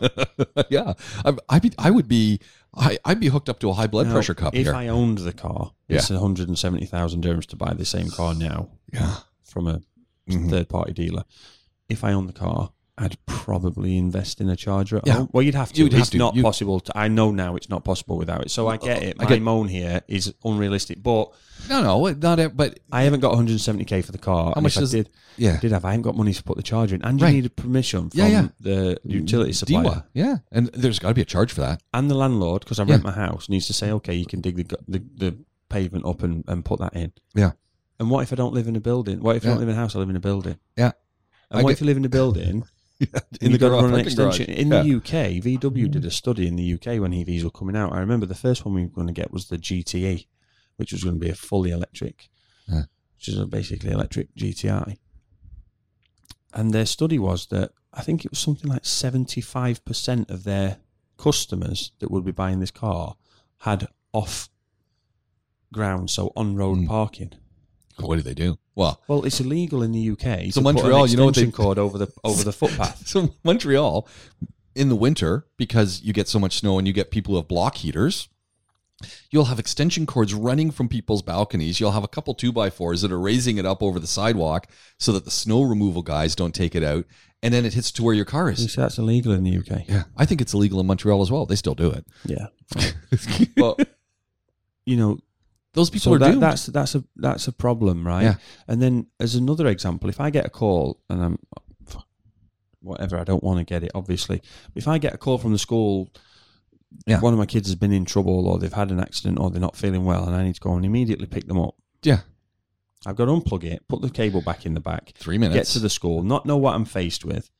yeah, 0.70 0.94
I, 1.24 1.36
I'd 1.48 1.62
be, 1.62 1.72
I 1.78 1.90
would 1.90 2.08
be, 2.08 2.40
I, 2.74 2.98
I'd 3.04 3.20
be 3.20 3.28
hooked 3.28 3.48
up 3.48 3.58
to 3.60 3.70
a 3.70 3.72
high 3.74 3.86
blood 3.86 4.06
now, 4.06 4.12
pressure 4.12 4.34
cup 4.34 4.54
if 4.54 4.66
here. 4.66 4.74
I 4.74 4.88
owned 4.88 5.18
the 5.18 5.32
car, 5.32 5.72
it's 5.88 6.10
170,000 6.10 7.22
dirhams 7.24 7.46
to 7.46 7.56
buy 7.56 7.74
the 7.74 7.84
same 7.84 8.10
car 8.10 8.34
now 8.34 8.70
yeah. 8.92 9.16
from 9.44 9.66
a 9.66 9.80
Mhm. 10.28 10.50
third 10.50 10.68
party 10.68 10.92
dealer. 10.92 11.22
If 11.88 12.02
I 12.02 12.12
own 12.12 12.26
the 12.26 12.32
car, 12.32 12.72
I'd 12.98 13.18
probably 13.26 13.98
invest 13.98 14.40
in 14.40 14.48
a 14.48 14.56
charger 14.56 15.02
Yeah. 15.04 15.12
home. 15.14 15.28
Well, 15.32 15.42
you'd 15.42 15.54
have 15.54 15.70
to. 15.72 15.76
You 15.78 15.84
would 15.84 15.92
have 15.92 16.00
it's 16.02 16.10
to. 16.10 16.18
not 16.18 16.34
You- 16.34 16.42
possible. 16.42 16.80
To, 16.80 16.96
I 16.96 17.08
know 17.08 17.30
now 17.30 17.54
it's 17.54 17.68
not 17.68 17.84
possible 17.84 18.16
without 18.16 18.40
it. 18.42 18.50
So 18.50 18.68
I 18.68 18.78
get 18.78 19.02
it. 19.02 19.16
I 19.20 19.24
My 19.24 19.28
get- 19.28 19.42
moan 19.42 19.68
here 19.68 20.00
is 20.08 20.32
unrealistic, 20.44 21.02
but 21.02 21.30
No, 21.68 21.82
no, 21.82 22.06
not 22.12 22.38
it. 22.38 22.56
But 22.56 22.80
I 22.90 23.02
haven't 23.02 23.20
got 23.20 23.34
170k 23.34 24.00
for 24.02 24.12
the 24.12 24.18
car. 24.18 24.54
and 24.56 24.62
much 24.62 24.76
does- 24.76 24.94
I 24.94 24.98
did, 24.98 25.10
yeah, 25.36 25.60
did 25.60 25.72
have. 25.72 25.84
I 25.84 25.90
haven't 25.90 26.02
got 26.02 26.16
money 26.16 26.32
to 26.32 26.42
put 26.42 26.56
the 26.56 26.62
charger 26.62 26.94
in, 26.94 27.02
and 27.02 27.20
you 27.20 27.26
Right. 27.26 27.34
need 27.34 27.44
a 27.46 27.50
permission 27.50 28.08
from 28.08 28.18
Yeah, 28.18 28.28
yeah. 28.28 28.48
the 28.60 28.98
utility 29.04 29.50
mm, 29.52 29.54
supplier 29.54 29.82
DEWA, 29.84 30.04
yeah, 30.14 30.36
and 30.50 30.68
there's 30.72 30.98
got 30.98 31.08
to 31.08 31.14
be 31.14 31.20
a 31.22 31.26
charge 31.26 31.52
for 31.52 31.60
that. 31.62 31.82
and 31.92 32.10
the 32.10 32.14
landlord 32.14 32.60
because 32.60 32.78
I 32.78 32.84
Yeah. 32.84 32.92
rent 32.92 33.04
my 33.04 33.12
house 33.12 33.48
needs 33.50 33.66
to 33.66 33.72
say, 33.74 33.90
okay, 33.92 34.14
you 34.14 34.24
can 34.26 34.40
dig 34.40 34.56
the 34.56 34.78
the, 34.88 35.02
the 35.16 35.36
pavement 35.68 36.06
up 36.06 36.22
and, 36.22 36.44
and 36.48 36.64
put 36.64 36.78
that 36.80 36.94
in. 36.96 37.12
Yeah. 37.34 37.52
And 37.98 38.08
what 38.10 38.22
if 38.22 38.32
I 38.32 38.36
don't 38.36 38.54
live 38.54 38.68
in 38.68 38.76
a 38.76 38.80
building? 38.80 39.20
What 39.20 39.36
if 39.36 39.44
I 39.44 39.48
don't 39.48 39.58
live 39.58 39.68
in 39.68 39.74
a 39.74 39.78
house? 39.78 39.94
I 39.96 39.98
live 39.98 40.08
in 40.10 40.16
a 40.16 40.20
building. 40.20 40.56
Yeah. 40.78 40.92
And 41.50 41.60
I 41.60 41.62
what 41.62 41.70
get- 41.70 41.74
if 41.76 41.80
you 41.82 41.86
live 41.86 41.96
in 41.98 42.04
a 42.04 42.08
building 42.08 42.64
in 43.00 43.08
and 43.12 43.22
the 43.40 43.48
you've 43.50 43.60
got 43.60 43.68
to 43.68 43.74
garage, 43.76 43.84
an 43.84 43.90
fucking 44.04 44.16
garage. 44.16 44.40
extension? 44.40 44.54
In 44.54 44.68
Yeah. 44.72 44.82
the 44.82 44.94
UK, 44.96 45.40
VW 45.42 45.90
did 45.90 46.04
a 46.04 46.10
study 46.10 46.46
in 46.46 46.56
the 46.56 46.72
UK 46.74 46.98
when 47.00 47.12
EVs 47.12 47.42
were 47.44 47.50
coming 47.50 47.76
out. 47.76 47.92
I 47.92 47.98
remember 48.00 48.26
the 48.26 48.34
first 48.34 48.64
one 48.64 48.74
we 48.74 48.82
were 48.82 48.88
going 48.88 49.06
to 49.06 49.12
get 49.12 49.32
was 49.32 49.46
the 49.48 49.58
GTE, 49.58 50.26
which 50.76 50.92
was 50.92 51.04
going 51.04 51.16
to 51.16 51.20
be 51.20 51.28
a 51.30 51.34
fully 51.34 51.70
electric, 51.70 52.28
Yeah. 52.68 52.84
which 53.16 53.28
is 53.28 53.38
a 53.38 53.46
basically 53.46 53.90
electric 53.90 54.34
GTI. 54.34 54.96
And 56.54 56.72
their 56.72 56.86
study 56.86 57.18
was 57.18 57.46
that 57.46 57.72
I 57.92 58.02
think 58.02 58.24
it 58.24 58.30
was 58.30 58.38
something 58.38 58.70
like 58.70 58.82
75% 58.84 60.30
of 60.30 60.44
their 60.44 60.78
customers 61.18 61.92
that 61.98 62.10
would 62.10 62.24
be 62.24 62.32
buying 62.32 62.60
this 62.60 62.70
car 62.70 63.16
had 63.58 63.88
off 64.12 64.48
ground, 65.72 66.10
so 66.10 66.32
on 66.36 66.56
road 66.56 66.78
Mm. 66.78 66.86
parking. 66.88 67.32
What 67.98 68.16
do 68.16 68.22
they 68.22 68.34
do? 68.34 68.58
Well, 68.74 69.00
Well, 69.08 69.24
it's 69.24 69.40
illegal 69.40 69.82
in 69.82 69.92
the 69.92 70.10
UK. 70.10 70.52
So 70.52 70.60
Montreal, 70.60 71.06
you 71.06 71.16
know 71.16 71.24
what 71.26 71.34
they- 71.34 71.42
extension 71.42 71.52
cord 71.52 71.78
over 71.78 71.96
the 71.98 72.08
over 72.24 72.44
the 72.44 72.52
footpath. 72.52 73.06
so 73.06 73.34
Montreal 73.44 74.06
in 74.74 74.88
the 74.90 74.96
winter 74.96 75.46
because 75.56 76.02
you 76.02 76.12
get 76.12 76.28
so 76.28 76.38
much 76.38 76.58
snow 76.58 76.76
and 76.78 76.86
you 76.86 76.92
get 76.92 77.10
people 77.10 77.32
who 77.32 77.38
have 77.40 77.48
block 77.48 77.76
heaters. 77.76 78.28
You'll 79.30 79.46
have 79.46 79.58
extension 79.58 80.06
cords 80.06 80.32
running 80.32 80.70
from 80.70 80.88
people's 80.88 81.20
balconies. 81.22 81.80
You'll 81.80 81.92
have 81.92 82.04
a 82.04 82.08
couple 82.08 82.34
two 82.34 82.50
by 82.52 82.70
fours 82.70 83.02
that 83.02 83.12
are 83.12 83.20
raising 83.20 83.58
it 83.58 83.66
up 83.66 83.82
over 83.82 83.98
the 84.00 84.06
sidewalk 84.06 84.68
so 84.98 85.12
that 85.12 85.24
the 85.26 85.30
snow 85.30 85.62
removal 85.62 86.02
guys 86.02 86.34
don't 86.34 86.54
take 86.54 86.74
it 86.74 86.82
out, 86.82 87.04
and 87.42 87.52
then 87.52 87.66
it 87.66 87.74
hits 87.74 87.92
to 87.92 88.02
where 88.02 88.14
your 88.14 88.24
car 88.24 88.50
is. 88.50 88.72
see, 88.72 88.80
that's 88.80 88.96
illegal 88.96 89.32
in 89.32 89.44
the 89.44 89.58
UK. 89.58 89.86
Yeah, 89.86 90.04
I 90.16 90.24
think 90.24 90.40
it's 90.40 90.54
illegal 90.54 90.80
in 90.80 90.86
Montreal 90.86 91.20
as 91.20 91.30
well. 91.30 91.44
They 91.44 91.56
still 91.56 91.74
do 91.74 91.90
it. 91.90 92.06
Yeah, 92.24 92.46
but 93.56 93.86
you 94.86 94.96
know, 94.96 95.18
Those 95.76 95.90
people 95.90 96.10
so 96.10 96.14
are 96.14 96.18
that, 96.18 96.30
doomed. 96.32 96.42
that's 96.42 96.66
that's 96.66 96.94
a 96.96 97.04
that's 97.16 97.46
a 97.46 97.52
problem, 97.52 98.04
right? 98.04 98.22
Yeah. 98.24 98.34
And 98.66 98.82
then 98.82 99.06
as 99.20 99.34
another 99.36 99.66
example, 99.68 100.08
if 100.10 100.18
I 100.20 100.30
get 100.30 100.44
a 100.46 100.50
call 100.50 101.00
and 101.08 101.22
I'm 101.22 101.38
whatever, 102.80 103.18
I 103.18 103.24
don't 103.24 103.42
want 103.44 103.58
to 103.58 103.64
get 103.64 103.82
it, 103.82 103.90
obviously. 103.94 104.42
If 104.74 104.88
I 104.88 104.98
get 104.98 105.14
a 105.14 105.18
call 105.18 105.38
from 105.38 105.52
the 105.52 105.58
school, 105.58 106.08
Yeah. 107.06 107.20
one 107.20 107.32
of 107.32 107.38
my 107.38 107.46
kids 107.46 107.68
has 107.68 107.74
been 107.74 107.92
in 107.92 108.04
trouble, 108.04 108.48
or 108.48 108.58
they've 108.58 108.72
had 108.72 108.90
an 108.90 109.00
accident, 109.00 109.38
or 109.38 109.50
they're 109.50 109.60
not 109.60 109.76
feeling 109.76 110.04
well, 110.04 110.24
and 110.26 110.34
I 110.36 110.42
need 110.44 110.54
to 110.54 110.60
go 110.60 110.74
and 110.74 110.84
immediately 110.84 111.26
pick 111.26 111.46
them 111.46 111.58
up. 111.58 111.74
yeah, 112.02 112.20
I've 113.04 113.16
got 113.16 113.26
to 113.26 113.32
unplug 113.32 113.64
it, 113.64 113.86
put 113.88 114.00
the 114.02 114.10
cable 114.10 114.40
back 114.40 114.64
in 114.66 114.74
the 114.74 114.80
back, 114.80 115.12
three 115.16 115.36
minutes. 115.38 115.56
get 115.56 115.72
to 115.74 115.78
the 115.80 115.90
school, 115.90 116.22
not 116.22 116.46
know 116.46 116.56
what 116.56 116.74
I'm 116.74 116.84
faced 116.84 117.24
with. 117.24 117.50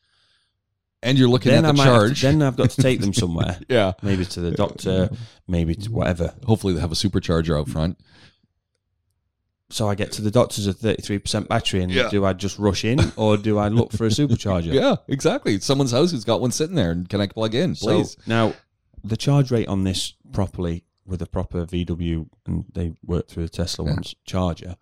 And 1.02 1.18
you're 1.18 1.28
looking 1.28 1.52
then 1.52 1.64
at 1.64 1.74
the 1.76 1.82
have 1.82 1.92
to- 1.92 1.98
charge. 2.08 2.22
then 2.22 2.42
I've 2.42 2.56
got 2.56 2.70
to 2.70 2.82
take 2.82 3.00
them 3.00 3.12
somewhere, 3.22 3.58
yeah. 3.68 3.92
maybe 4.02 4.24
to 4.24 4.40
the 4.40 4.50
doctor, 4.50 5.10
maybe 5.46 5.74
to 5.74 5.90
whatever. 5.92 6.34
Hopefully 6.44 6.74
they 6.74 6.80
have 6.80 6.92
a 6.92 6.96
supercharger 6.96 7.58
out 7.58 7.68
front. 7.68 7.98
So 9.68 9.88
I 9.88 9.96
get 9.96 10.12
to 10.12 10.22
the 10.22 10.30
doctor's 10.30 10.68
at 10.68 10.76
thirty 10.76 11.02
three 11.02 11.18
percent 11.18 11.48
battery, 11.48 11.82
and 11.82 11.90
Yeah. 11.90 12.08
do 12.08 12.24
I 12.24 12.32
just 12.34 12.56
rush 12.58 12.84
in 12.84 13.00
or 13.16 13.36
do 13.36 13.58
I 13.58 13.66
look 13.68 13.90
for 13.92 14.06
a 14.06 14.10
supercharger? 14.10 14.72
Yeah, 14.72 14.96
exactly. 15.08 15.58
Someone's 15.58 15.90
house 15.90 16.12
who's 16.12 16.24
got 16.24 16.40
one 16.40 16.52
sitting 16.52 16.76
there, 16.76 16.92
and 16.92 17.08
can 17.08 17.20
I 17.20 17.26
plug 17.26 17.54
in, 17.54 17.74
So 17.74 17.86
please? 17.88 18.16
now 18.26 18.54
the 19.02 19.16
charge 19.16 19.50
rate 19.50 19.66
on 19.68 19.82
this 19.84 20.14
properly 20.32 20.84
with 21.04 21.20
a 21.20 21.26
proper 21.26 21.66
VW, 21.66 22.28
and 22.46 22.64
they 22.74 22.94
work 23.04 23.26
through 23.28 23.44
the 23.44 23.48
Tesla 23.48 23.84
Yeah. 23.86 23.92
one's 23.94 24.14
charger. 24.24 24.76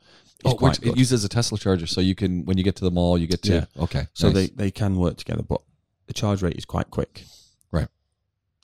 Oh, 0.44 0.58
it 0.82 0.96
uses 0.98 1.24
a 1.24 1.28
Tesla 1.30 1.56
charger, 1.56 1.86
so 1.86 2.02
you 2.02 2.14
can 2.14 2.44
when 2.44 2.58
you 2.58 2.64
get 2.64 2.76
to 2.76 2.84
the 2.84 2.90
mall, 2.90 3.16
you 3.16 3.26
get 3.26 3.40
to 3.44 3.54
Yeah. 3.54 3.64
okay. 3.84 4.06
so 4.12 4.26
nice. 4.28 4.34
they 4.34 4.46
they 4.48 4.70
can 4.70 4.96
work 4.96 5.16
together, 5.16 5.42
but 5.42 5.62
the 6.06 6.12
charge 6.12 6.42
rate 6.42 6.56
is 6.56 6.64
quite 6.64 6.90
quick. 6.90 7.24
Right. 7.70 7.88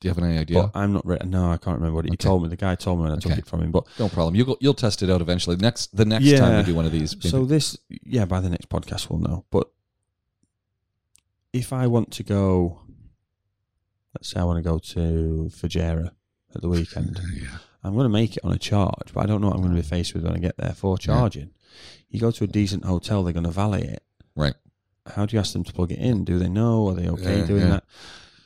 Do 0.00 0.09
you 0.09 0.14
have 0.14 0.22
any 0.22 0.38
idea? 0.38 0.62
But 0.62 0.70
I'm 0.79 0.92
not 0.92 1.05
ready. 1.07 1.26
No, 1.26 1.50
I 1.50 1.57
can't 1.57 1.76
remember 1.79 1.94
what 1.96 2.05
he 2.05 2.11
Okay. 2.12 2.16
told 2.16 2.42
me. 2.42 2.48
The 2.48 2.57
guy 2.57 2.74
told 2.74 2.98
me 2.98 3.05
when 3.05 3.12
I 3.12 3.16
took 3.16 3.33
Okay. 3.33 3.38
it 3.40 3.46
from 3.46 3.62
him. 3.62 3.70
But 3.70 3.85
no 3.98 4.09
problem. 4.09 4.35
You 4.35 4.44
go, 4.44 4.57
you'll 4.61 4.74
test 4.74 5.03
it 5.03 5.11
out 5.11 5.20
eventually. 5.20 5.57
Next 5.57 5.94
the 5.96 6.05
next 6.05 6.24
Yeah. 6.24 6.38
time 6.40 6.57
we 6.59 6.62
do 6.64 6.74
one 6.74 6.87
of 6.87 6.92
these. 6.92 7.16
So 7.20 7.44
this, 7.44 7.76
yeah, 8.05 8.24
by 8.24 8.40
the 8.40 8.48
next 8.50 8.68
podcast 8.68 9.11
we'll 9.11 9.20
know. 9.20 9.44
But 9.50 9.70
if 11.53 11.72
I 11.72 11.87
want 11.87 12.12
to 12.12 12.22
go, 12.22 12.81
let's 14.14 14.29
say 14.31 14.40
I 14.40 14.44
want 14.44 14.59
to 14.59 14.62
go 14.62 14.79
to 14.79 15.50
Fujairah 15.53 16.11
at 16.55 16.61
the 16.62 16.68
weekend, 16.68 17.20
yeah. 17.35 17.59
I'm 17.83 17.94
going 17.94 18.05
to 18.05 18.09
make 18.11 18.37
it 18.37 18.44
on 18.44 18.53
a 18.53 18.59
charge, 18.59 19.12
but 19.14 19.20
I 19.22 19.26
don't 19.26 19.40
know 19.40 19.48
what 19.48 19.57
I'm 19.57 19.62
going 19.62 19.74
to 19.74 19.81
be 19.83 19.87
faced 19.87 20.14
with 20.14 20.24
when 20.24 20.35
I 20.35 20.38
get 20.38 20.57
there 20.59 20.72
for 20.74 20.98
charging. 20.98 21.50
You 22.11 22.20
go 22.20 22.31
to 22.31 22.44
a 22.44 22.46
decent 22.46 22.85
hotel, 22.85 23.22
they're 23.22 23.33
going 23.33 23.44
to 23.44 23.50
valet 23.50 23.83
it. 23.83 24.03
Right. 24.37 24.55
How 25.07 25.27
do 25.27 25.35
you 25.35 25.41
ask 25.41 25.53
them 25.53 25.65
to 25.65 25.73
plug 25.73 25.93
it 25.93 25.99
in? 25.99 26.25
Do 26.25 26.39
they 26.39 26.49
know? 26.49 26.89
Are 26.89 26.95
they 26.95 27.09
okay 27.09 27.39
Yeah, 27.41 27.47
doing 27.47 27.63
yeah. 27.63 27.71
that? 27.71 27.85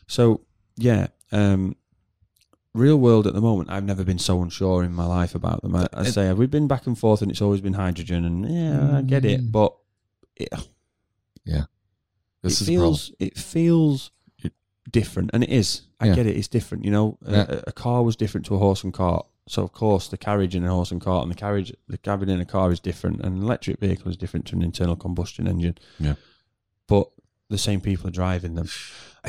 So 0.07 0.43
yeah, 0.77 1.09
um, 1.33 1.77
real 2.75 2.97
world 2.97 3.27
at 3.27 3.35
the 3.35 3.41
moment, 3.41 3.71
I've 3.71 3.85
never 3.85 4.05
been 4.05 4.19
so 4.19 4.41
unsure 4.43 4.83
in 4.85 4.93
my 4.93 5.05
life 5.07 5.35
about 5.35 5.63
them. 5.63 5.75
I, 5.77 5.89
I 5.93 6.05
say 6.05 6.33
we've 6.33 6.51
been 6.51 6.69
back 6.69 6.87
and 6.87 6.99
forth, 6.99 7.23
and 7.23 7.31
it's 7.31 7.43
always 7.43 7.61
been 7.61 7.75
hydrogen, 7.75 8.25
and 8.25 8.49
yeah, 8.51 8.99
I 8.99 9.03
get 9.03 9.25
it, 9.25 9.41
Mm. 9.41 9.53
but 9.53 9.75
it, 10.37 10.49
This 12.43 12.61
it 12.61 12.65
is 12.65 12.69
a 12.69 12.73
problem. 12.73 12.83
feels 12.95 13.13
it 13.19 13.39
feels 13.39 14.11
different, 14.91 15.31
and 15.33 15.43
it 15.43 15.51
is. 15.51 15.83
I 15.99 16.09
Yeah. 16.09 16.15
get 16.15 16.27
it. 16.27 16.37
It's 16.37 16.49
different. 16.49 16.85
You 16.85 16.91
know, 16.91 17.19
A- 17.25 17.31
Yeah. 17.33 17.47
a, 17.49 17.63
a 17.69 17.73
car 17.73 18.03
was 18.03 18.17
different 18.17 18.45
to 18.47 18.55
a 18.55 18.59
horse 18.59 18.85
and 18.85 18.93
cart. 18.93 19.27
So 19.49 19.63
of 19.63 19.73
course, 19.73 20.09
the 20.09 20.19
carriage 20.19 20.55
in 20.55 20.65
a 20.65 20.69
horse 20.71 20.91
and 20.91 21.01
cart 21.01 21.23
and 21.23 21.31
the 21.33 21.37
carriage, 21.39 21.73
the 21.89 21.97
cabin 21.99 22.29
in 22.29 22.41
a 22.41 22.45
car 22.45 22.71
is 22.71 22.81
different, 22.81 23.21
and 23.23 23.37
an 23.37 23.43
electric 23.43 23.79
vehicle 23.81 24.11
is 24.11 24.17
different 24.19 24.47
to 24.47 24.57
an 24.57 24.63
internal 24.63 24.97
combustion 24.97 25.47
engine. 25.49 25.77
Yeah. 25.99 26.15
The 27.55 27.59
same 27.59 27.81
people 27.81 28.09
are 28.09 28.13
driving 28.13 28.55
them. 28.55 28.69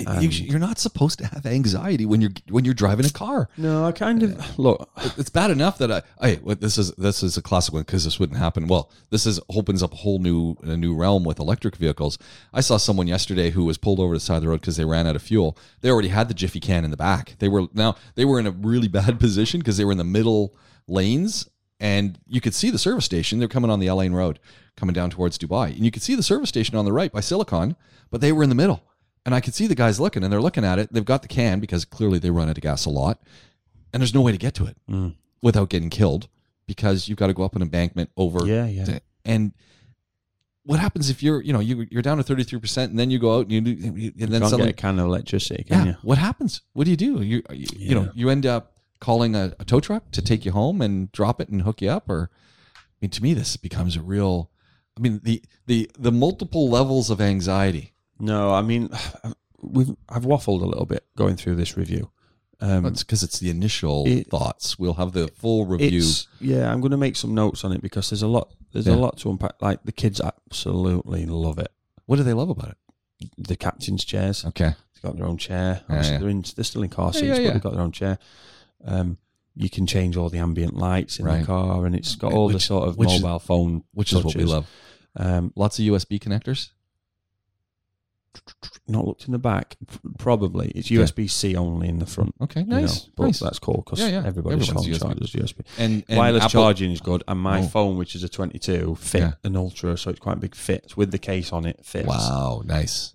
Um, 0.08 0.20
you, 0.20 0.28
you're 0.28 0.60
not 0.60 0.78
supposed 0.78 1.20
to 1.20 1.26
have 1.26 1.46
anxiety 1.46 2.06
when 2.06 2.20
you're 2.20 2.32
when 2.50 2.66
you're 2.66 2.74
driving 2.74 3.06
a 3.06 3.10
car. 3.10 3.48
No, 3.56 3.86
I 3.86 3.94
kind 3.94 4.24
of 4.24 4.60
look. 4.60 4.90
It's 5.18 5.30
bad 5.30 5.52
enough 5.52 5.78
that 5.78 5.90
I, 5.90 6.02
Hey, 6.20 6.40
well, 6.44 6.58
this 6.60 6.78
is 6.78 6.92
this 6.96 7.24
is 7.24 7.38
a 7.38 7.42
classic 7.42 7.74
one 7.74 7.84
because 7.84 8.04
this 8.04 8.20
wouldn't 8.20 8.38
happen. 8.38 8.68
Well, 8.68 8.92
this 9.10 9.26
is 9.26 9.40
opens 9.50 9.82
up 9.82 9.94
a 9.94 9.96
whole 9.96 10.20
new 10.20 10.58
a 10.64 10.76
new 10.76 10.94
realm 10.94 11.24
with 11.24 11.40
electric 11.40 11.78
vehicles. 11.78 12.18
I 12.54 12.60
saw 12.60 12.76
someone 12.76 13.08
yesterday 13.08 13.52
who 13.52 13.64
was 13.64 13.78
pulled 13.78 14.02
over 14.02 14.16
to 14.16 14.18
the 14.18 14.26
side 14.26 14.38
of 14.38 14.42
the 14.42 14.50
road 14.50 14.60
because 14.60 14.76
they 14.76 14.84
ran 14.84 15.08
out 15.08 15.16
of 15.16 15.22
fuel. 15.22 15.58
They 15.80 15.90
already 15.90 16.10
had 16.10 16.28
the 16.28 16.34
Jiffy 16.34 16.60
can 16.60 16.84
in 16.84 16.92
the 16.92 16.98
back. 16.98 17.36
They 17.40 17.48
were 17.48 17.68
now 17.74 17.96
they 18.16 18.26
were 18.26 18.40
in 18.40 18.48
a 18.48 18.52
really 18.52 18.88
bad 19.00 19.18
position 19.18 19.62
because 19.62 19.78
they 19.78 19.86
were 19.86 19.94
in 19.94 19.98
the 19.98 20.04
middle 20.04 20.56
lanes 20.88 21.50
and 21.80 22.18
you 22.28 22.42
could 22.42 22.54
see 22.54 22.70
the 22.70 22.78
service 22.80 23.06
station. 23.06 23.40
They're 23.40 23.48
coming 23.48 23.70
on 23.72 23.80
the 23.80 23.88
Al 23.90 24.02
Ain 24.02 24.14
Road, 24.14 24.40
coming 24.78 24.94
down 24.94 25.10
towards 25.10 25.38
Dubai, 25.38 25.68
and 25.76 25.84
you 25.86 25.92
could 25.92 26.02
see 26.04 26.16
the 26.16 26.24
service 26.24 26.50
station 26.50 26.76
on 26.76 26.86
the 26.86 26.94
right 26.94 27.12
by 27.12 27.20
Silicon, 27.20 27.76
but 28.12 28.22
they 28.22 28.32
were 28.32 28.44
in 28.44 28.50
the 28.50 28.56
middle. 28.56 28.84
And 29.26 29.34
I 29.34 29.42
could 29.42 29.56
see 29.56 29.66
the 29.68 29.76
guys 29.76 30.00
looking, 30.00 30.24
and 30.24 30.32
they're 30.32 30.42
looking 30.42 30.64
at 30.64 30.78
it. 30.78 30.94
They've 30.94 31.04
got 31.04 31.22
the 31.24 31.28
can 31.28 31.60
because 31.60 31.84
clearly 31.84 32.20
they 32.20 32.30
run 32.30 32.48
out 32.50 32.58
of 32.58 32.62
gas 32.62 32.86
a 32.86 32.90
lot, 32.92 33.20
and 33.92 34.02
there's 34.02 34.14
no 34.14 34.22
way 34.22 34.32
to 34.32 34.38
get 34.38 34.54
to 34.56 34.66
it 34.66 34.78
Mm. 34.90 35.16
without 35.42 35.70
getting 35.70 35.90
killed 35.90 36.28
because 36.68 37.08
you've 37.10 37.18
got 37.18 37.28
to 37.28 37.34
go 37.34 37.44
up 37.44 37.56
an 37.56 37.62
embankment 37.62 38.10
over. 38.18 38.46
Yeah, 38.46 38.66
yeah. 38.68 39.00
And 39.26 39.52
what 40.64 40.80
happens 40.80 41.10
if 41.10 41.22
you're, 41.24 41.42
you 41.42 41.54
know, 41.54 41.60
you, 41.60 41.86
you're 41.92 42.02
down 42.02 42.18
to 42.18 42.24
33% 42.24 42.86
and 42.86 42.98
then 43.00 43.10
you 43.12 43.20
go 43.20 43.38
out 43.38 43.42
and 43.48 43.52
you 43.52 43.62
do, 43.62 43.72
and 43.88 44.00
You 44.00 44.12
then 44.16 44.30
can't 44.42 44.44
suddenly, 44.46 44.66
get 44.72 44.80
a 44.80 44.82
can 44.82 45.00
of 45.00 45.06
electricity, 45.06 45.64
yeah, 45.68 45.86
you? 45.86 45.96
what 46.02 46.18
happens? 46.18 46.62
What 46.74 46.86
do 46.86 46.92
you 46.92 46.98
do? 46.98 47.22
You, 47.22 47.44
you, 47.52 47.68
you 47.78 47.96
know, 47.96 48.12
you 48.16 48.30
end 48.30 48.46
up 48.48 48.75
calling 48.99 49.36
a, 49.36 49.53
a 49.60 49.65
tow 49.65 49.79
truck 49.79 50.12
to 50.12 50.21
take 50.21 50.45
you 50.45 50.51
home 50.51 50.81
and 50.81 51.12
drop 51.12 51.39
it 51.41 51.49
and 51.49 51.62
hook 51.63 51.81
you 51.81 51.89
up. 51.89 52.10
Or, 52.10 52.29
I 52.75 52.79
mean, 53.01 53.12
to 53.12 53.21
me, 53.23 53.34
this 53.34 53.58
becomes 53.58 53.95
a 53.95 54.01
real, 54.01 54.49
I 54.97 55.01
mean, 55.01 55.21
the, 55.23 55.41
the, 55.67 55.89
the 55.97 56.12
multiple 56.12 56.69
levels 56.69 57.10
of 57.10 57.19
anxiety. 57.21 57.93
No, 58.19 58.53
I 58.53 58.62
mean, 58.62 58.89
we've 59.62 59.95
I've 60.10 60.23
waffled 60.23 60.62
a 60.62 60.65
little 60.65 60.86
bit 60.86 61.03
going 61.17 61.36
through 61.36 61.55
this 61.55 61.75
review. 61.77 62.12
Um, 62.62 62.86
It's 62.86 63.03
because 63.03 63.21
it's 63.21 63.39
the 63.39 63.49
initial 63.49 64.05
It- 64.08 64.29
thoughts. 64.29 64.79
We'll 64.79 64.93
have 64.93 65.12
the 65.12 65.27
full 65.27 65.65
review. 65.65 66.10
Yeah, 66.39 66.71
I'm 66.71 66.79
going 66.79 66.91
to 66.91 66.97
make 66.97 67.17
some 67.17 67.34
notes 67.36 67.63
on 67.65 67.73
it 67.73 67.81
because 67.81 68.10
there's 68.10 68.21
a 68.23 68.27
lot. 68.27 68.51
There's 68.71 68.88
Yeah. 68.88 68.95
a 68.95 68.95
lot 68.95 69.17
to 69.19 69.29
unpack. 69.29 69.62
Like 69.62 69.84
the 69.84 69.91
kids 69.91 70.21
absolutely 70.21 71.25
love 71.25 71.60
it. 71.60 71.71
What 72.05 72.15
do 72.15 72.23
they 72.23 72.34
love 72.34 72.49
about 72.49 72.69
it? 72.69 72.77
The 73.38 73.55
captain's 73.58 74.05
chairs. 74.05 74.45
Okay. 74.45 74.73
They've 74.93 75.01
got 75.03 75.17
their 75.17 75.25
own 75.25 75.38
chair. 75.38 75.81
Yeah, 75.89 76.03
yeah. 76.03 76.17
they're 76.17 76.29
in. 76.29 76.43
They're 76.55 76.63
still 76.63 76.84
in 76.84 76.89
car 76.89 77.12
seats, 77.13 77.38
but 77.39 77.51
they've 77.53 77.62
got 77.62 77.73
their 77.73 77.81
own 77.81 77.91
chair. 77.91 78.17
Um, 78.86 79.17
you 79.56 79.69
can 79.69 79.88
change 79.88 80.15
all 80.17 80.30
the 80.30 80.38
ambient 80.39 80.76
lights 80.76 81.17
in 81.19 81.26
Right. 81.26 81.39
the 81.39 81.45
car, 81.45 81.86
and 81.86 81.95
it's 81.95 82.15
got 82.15 82.34
all 82.34 82.50
the 82.50 82.60
sort 82.60 82.88
of 82.88 82.98
which 82.98 83.12
is- 83.13 83.21
mobile 83.21 83.39
phone, 83.39 83.84
Which 83.93 84.13
is 84.13 84.24
what 84.24 84.36
we 84.36 84.43
love. 84.45 84.67
Um, 85.15 85.54
Lots 85.56 85.80
of 85.80 85.86
USB 85.86 86.19
connectors. 86.19 86.69
not 88.88 89.06
looked 89.08 89.26
in 89.26 89.32
the 89.32 89.39
back. 89.39 89.78
Probably 90.19 90.67
it's. 90.76 90.89
USB 90.89 91.30
C 91.30 91.56
only 91.56 91.88
in 91.88 92.00
the 92.00 92.06
front. 92.06 92.36
Okay, 92.41 92.60
you 92.62 92.65
know, 92.67 92.82
nice. 92.82 93.06
but 93.15 93.24
nice. 93.28 93.39
that's 93.39 93.60
cool 93.60 93.78
because 93.86 94.00
Yeah, 94.00 94.10
yeah. 94.10 94.24
everybody's 94.26 94.67
Everyone's 94.69 94.88
phone 94.88 94.93
USB. 94.93 95.00
charges 95.00 95.32
USB. 95.54 95.62
And, 95.78 96.04
and 96.10 96.17
Wireless 96.17 96.43
Apple- 96.43 96.52
charging 96.62 96.91
is 96.91 97.00
good, 97.02 97.24
and 97.30 97.39
my 97.39 97.62
Oh. 97.62 97.67
phone, 97.67 97.98
which 97.98 98.13
is 98.13 98.24
a 98.24 98.30
22, 98.30 98.95
fit 98.95 99.21
Yeah. 99.21 99.34
an 99.45 99.56
Ultra, 99.56 99.98
so 99.98 100.10
it's 100.12 100.19
quite 100.19 100.36
a 100.38 100.39
big 100.39 100.54
fit 100.54 100.98
with 100.98 101.12
the 101.12 101.17
case 101.17 101.54
on 101.54 101.65
it. 101.65 101.80
Fits 101.86 102.08
Wow, 102.10 102.62
nice. 102.65 103.13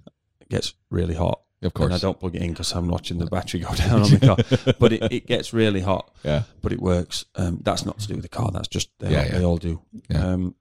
gets 0.49 0.73
really 0.91 1.15
hot. 1.15 1.43
Of 1.63 1.67
And 1.67 1.75
course. 1.75 1.93
I 1.93 1.99
don't 1.99 2.19
plug 2.19 2.35
it 2.37 2.43
in 2.43 2.51
because 2.53 2.73
I'm 2.73 2.89
watching 2.89 3.19
the 3.19 3.27
battery 3.27 3.61
go 3.61 3.75
down 3.75 4.03
on 4.03 4.11
the 4.11 4.19
car. 4.65 4.75
But 4.79 4.93
it, 4.95 5.13
it 5.13 5.27
gets 5.27 5.53
really 5.53 5.81
hot. 5.81 6.11
Yeah. 6.25 6.45
But 6.63 6.73
it 6.73 6.81
works. 6.81 7.27
Um, 7.35 7.59
that's 7.63 7.85
not 7.85 7.99
to 8.01 8.09
do 8.09 8.15
with 8.15 8.23
the 8.23 8.29
car. 8.31 8.51
That's 8.51 8.69
just 8.69 8.89
they, 8.99 9.11
Yeah, 9.11 9.19
all, 9.21 9.27
yeah. 9.27 9.39
they 9.39 9.45
all 9.45 9.57
do. 9.59 9.83
Yeah. 10.09 10.25
Um, 10.27 10.55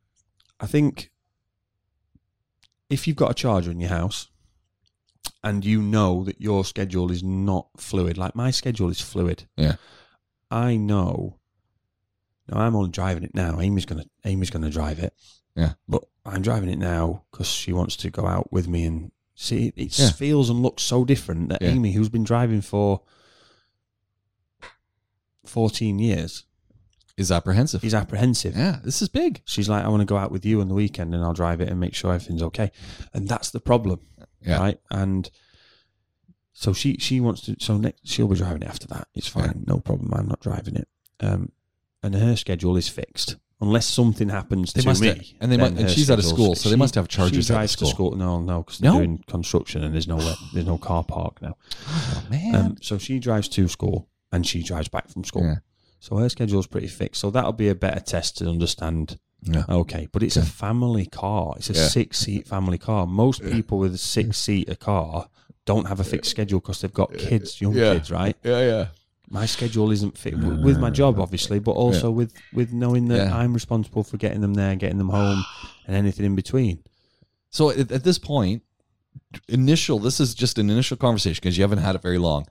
I 0.60 0.68
think 0.68 1.10
if 2.90 3.08
you've 3.08 3.16
got 3.16 3.32
a 3.32 3.34
charger 3.34 3.72
in 3.72 3.80
your 3.80 3.90
house 3.92 4.28
and 5.44 5.64
you 5.64 5.82
know 5.82 6.24
that 6.26 6.42
your 6.42 6.66
schedule 6.66 7.12
is 7.12 7.24
not 7.24 7.68
fluid, 7.78 8.18
like 8.18 8.36
my 8.36 8.52
schedule 8.52 8.90
is 8.90 9.00
fluid. 9.00 9.48
Yeah. 9.56 9.76
I 10.52 10.76
know. 10.76 11.38
Now 12.50 12.60
I'm 12.60 12.76
only 12.76 12.90
driving 12.90 13.24
it 13.24 13.36
now. 13.36 13.62
Amy's 13.62 13.86
gonna 13.86 14.06
Amy's 14.26 14.50
gonna 14.50 14.70
drive 14.72 15.00
it. 15.00 15.14
Yeah. 15.56 15.74
But 15.88 16.04
I'm 16.26 16.42
driving 16.42 16.70
it 16.70 16.80
now 16.80 17.24
because 17.32 17.48
she 17.48 17.72
wants 17.72 17.96
to 17.98 18.10
go 18.10 18.26
out 18.26 18.52
with 18.52 18.68
me 18.68 18.86
and 18.86 19.12
see. 19.42 19.72
It 19.76 19.98
Yeah. 19.98 20.12
feels 20.12 20.50
and 20.50 20.62
looks 20.62 20.84
so 20.84 21.06
different 21.06 21.50
that 21.50 21.62
Yeah. 21.62 21.70
Amy, 21.70 21.94
who's 21.94 22.10
been 22.10 22.24
driving 22.24 22.62
for 22.62 23.02
14 25.46 26.00
years, 26.00 26.44
Is 27.18 27.32
apprehensive. 27.32 27.84
is 27.84 27.94
apprehensive. 27.94 28.56
yeah, 28.56 28.80
this 28.84 29.02
is 29.02 29.10
big. 29.10 29.42
She's 29.46 29.68
like, 29.70 29.84
I 29.84 29.88
want 29.90 30.02
to 30.02 30.06
go 30.06 30.18
out 30.18 30.32
with 30.32 30.46
you 30.46 30.62
on 30.62 30.68
the 30.68 30.74
weekend 30.76 31.14
and 31.14 31.24
I'll 31.24 31.34
drive 31.34 31.62
it 31.62 31.70
and 31.70 31.80
make 31.80 31.96
sure 31.96 32.14
everything's 32.14 32.44
okay. 32.44 32.72
And 33.14 33.28
that's 33.28 33.50
the 33.52 33.60
problem, 33.60 34.02
Yeah. 34.42 34.58
right? 34.60 34.80
And 34.92 35.30
so 36.54 36.74
she 36.74 36.98
she 36.98 37.20
wants 37.20 37.42
to. 37.42 37.56
So 37.60 37.78
next, 37.78 38.08
she'll 38.08 38.28
be 38.28 38.36
driving 38.36 38.62
it 38.64 38.68
after 38.70 38.88
that. 38.88 39.08
It's 39.16 39.28
fine, 39.28 39.64
no 39.66 39.80
problem. 39.80 40.14
I'm 40.14 40.28
not 40.28 40.42
driving 40.42 40.76
it. 40.76 40.88
Um, 41.22 41.52
and 42.04 42.16
her 42.16 42.36
schedule 42.36 42.78
is 42.78 42.88
fixed 42.90 43.36
unless 43.62 43.86
something 43.86 44.30
happens 44.30 44.74
They 44.74 44.82
to 44.82 44.88
must 44.88 45.02
me. 45.02 45.08
have- 45.10 45.22
and 45.42 45.52
they 45.52 45.58
must- 45.58 45.74
and 45.76 45.90
she's 45.90 46.10
out 46.10 46.20
of 46.20 46.26
school, 46.26 46.56
so 46.56 46.70
they 46.70 46.76
must 46.76 46.96
have 46.96 47.08
chargers 47.08 47.46
She 47.48 47.54
at 47.54 47.56
drives 47.58 47.72
school. 47.74 47.88
to 47.90 47.94
school. 47.94 48.16
No, 48.16 48.42
no, 48.42 48.64
because 48.64 48.80
they're 48.80 48.92
No? 48.92 48.98
doing 49.00 49.24
construction 49.28 49.84
and 49.84 49.94
there's 49.94 50.08
no 50.08 50.18
there's 50.54 50.66
no 50.66 50.78
car 50.78 51.04
park 51.04 51.42
now. 51.42 51.56
Oh, 51.88 52.24
man. 52.30 52.56
Um, 52.56 52.78
so 52.82 52.98
she 52.98 53.20
drives 53.20 53.48
to 53.50 53.68
school 53.68 54.08
and 54.32 54.46
she 54.48 54.64
drives 54.64 54.88
back 54.88 55.10
from 55.10 55.24
school. 55.24 55.44
Yeah. 55.44 55.56
So 56.00 56.16
her 56.18 56.30
schedule's 56.30 56.68
pretty 56.68 56.88
fixed. 56.88 57.20
So 57.20 57.30
that'll 57.32 57.52
be 57.52 57.68
a 57.68 57.76
better 57.76 58.00
test 58.00 58.38
to 58.38 58.48
understand. 58.50 59.18
Yeah. 59.44 59.64
Okay, 59.70 60.08
but 60.12 60.22
it's 60.24 60.38
a 60.38 60.42
family 60.46 61.06
car. 61.06 61.54
It's 61.58 61.70
a 61.70 61.74
six-seat 61.74 62.48
family 62.48 62.78
car. 62.78 63.06
Most 63.08 63.42
people 63.42 63.78
with 63.78 63.94
a 63.94 63.98
six-seater 63.98 64.76
car 64.76 65.30
don't 65.66 65.88
have 65.88 66.00
a 66.00 66.04
fixed 66.04 66.32
schedule 66.32 66.60
because 66.60 66.82
they've 66.82 66.94
got 66.94 67.14
kids, 67.18 67.60
young 67.62 67.74
kids, 67.74 68.12
right? 68.12 68.36
yeah, 68.44 68.60
yeah. 68.62 68.88
My 69.32 69.46
schedule 69.46 69.92
isn't 69.92 70.18
fit 70.18 70.40
w- 70.40 70.64
with 70.64 70.80
my 70.80 70.88
uh, 70.88 70.92
job, 70.92 71.20
obviously, 71.20 71.60
but 71.60 71.72
also 71.72 72.10
with 72.10 72.34
with 72.54 72.74
knowing 72.74 73.08
that 73.10 73.28
Yeah. 73.28 73.38
I'm 73.38 73.54
responsible 73.54 74.04
for 74.04 74.18
getting 74.18 74.42
them 74.42 74.56
there, 74.56 74.76
getting 74.76 74.98
them 74.98 75.10
home, 75.10 75.44
and 75.88 75.96
anything 75.96 76.26
in 76.26 76.36
between. 76.36 76.84
So 77.52 77.70
at, 77.70 77.92
at 77.92 78.04
this 78.04 78.18
point, 78.20 78.64
initial. 79.48 80.00
This 80.00 80.20
is 80.20 80.34
just 80.34 80.58
an 80.58 80.70
initial 80.70 80.98
conversation 80.98 81.40
because 81.42 81.58
you 81.58 81.64
haven't 81.64 81.80
had 81.80 81.96
it 81.96 82.02
very 82.02 82.18
long. 82.18 82.48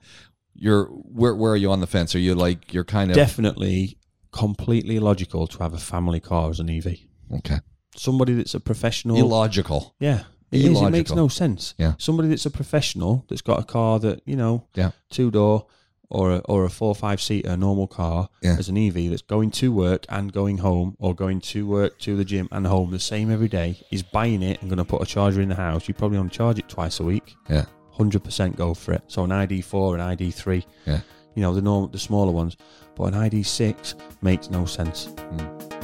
You're 0.53 0.85
where? 0.85 1.35
Where 1.35 1.51
are 1.53 1.57
you 1.57 1.71
on 1.71 1.79
the 1.81 1.87
fence? 1.87 2.15
Are 2.15 2.19
you 2.19 2.35
like 2.35 2.73
you're 2.73 2.83
kind 2.85 3.11
of 3.11 3.15
Definitely, 3.15 3.97
completely 4.31 4.95
illogical 4.97 5.47
to 5.47 5.57
have 5.59 5.73
a 5.73 5.77
family 5.77 6.19
car 6.19 6.49
as 6.49 6.59
an 6.59 6.69
EV. 6.69 6.95
okay? 7.37 7.59
Somebody 7.95 8.33
that's 8.33 8.53
a 8.53 8.59
professional, 8.59 9.17
Illogical. 9.17 9.95
Yeah. 9.99 10.23
It, 10.51 10.65
is, 10.65 10.81
it 10.81 10.89
makes 10.89 11.11
no 11.11 11.27
sense. 11.27 11.75
Yeah. 11.77 11.93
Somebody 11.99 12.29
that's 12.29 12.45
a 12.45 12.49
professional 12.51 13.23
that's 13.29 13.41
got 13.41 13.59
a 13.59 13.63
car 13.63 13.99
that, 13.99 14.21
you 14.25 14.35
know, 14.35 14.65
Yeah. 14.75 14.91
two 15.11 15.29
door 15.29 15.67
or 16.09 16.31
a, 16.31 16.37
or 16.39 16.65
a 16.65 16.69
four 16.69 16.89
or 16.89 16.95
five 16.95 17.21
seater 17.21 17.55
normal 17.55 17.87
car 17.87 18.29
Yeah. 18.41 18.55
as 18.57 18.67
an 18.69 18.77
EV 18.77 19.09
that's 19.09 19.21
going 19.21 19.51
to 19.51 19.71
work 19.71 20.05
and 20.09 20.33
going 20.33 20.57
home 20.59 20.95
or 20.99 21.13
going 21.13 21.39
to 21.41 21.67
work 21.67 21.99
to 21.99 22.15
the 22.17 22.25
gym 22.25 22.47
and 22.51 22.65
home 22.67 22.91
the 22.91 22.99
same 22.99 23.31
every 23.31 23.47
day 23.47 23.79
is 23.91 24.01
buying 24.03 24.41
it 24.41 24.59
and 24.61 24.69
going 24.69 24.77
to 24.77 24.85
put 24.85 25.01
a 25.01 25.05
charger 25.05 25.41
in 25.41 25.49
the 25.49 25.55
house. 25.55 25.87
You 25.87 25.93
probably 25.93 26.17
only 26.17 26.31
charge 26.31 26.57
it 26.59 26.67
twice 26.67 26.99
a 26.99 27.03
week. 27.03 27.35
Yeah. 27.49 27.65
100% 27.97 28.55
go 28.55 28.73
for 28.73 28.93
it. 28.93 29.03
So 29.07 29.23
an 29.23 29.29
ID4 29.29 29.95
an 29.95 30.17
ID3, 30.17 30.65
Yeah. 30.87 31.01
you 31.35 31.41
know, 31.41 31.53
the 31.53 31.61
normal, 31.61 31.89
the 31.89 31.99
smaller 31.99 32.31
ones. 32.31 32.57
But 32.95 33.13
an 33.13 33.19
ID6 33.29 33.95
makes 34.21 34.49
no 34.49 34.65
sense. 34.65 35.07
Mm. 35.17 35.78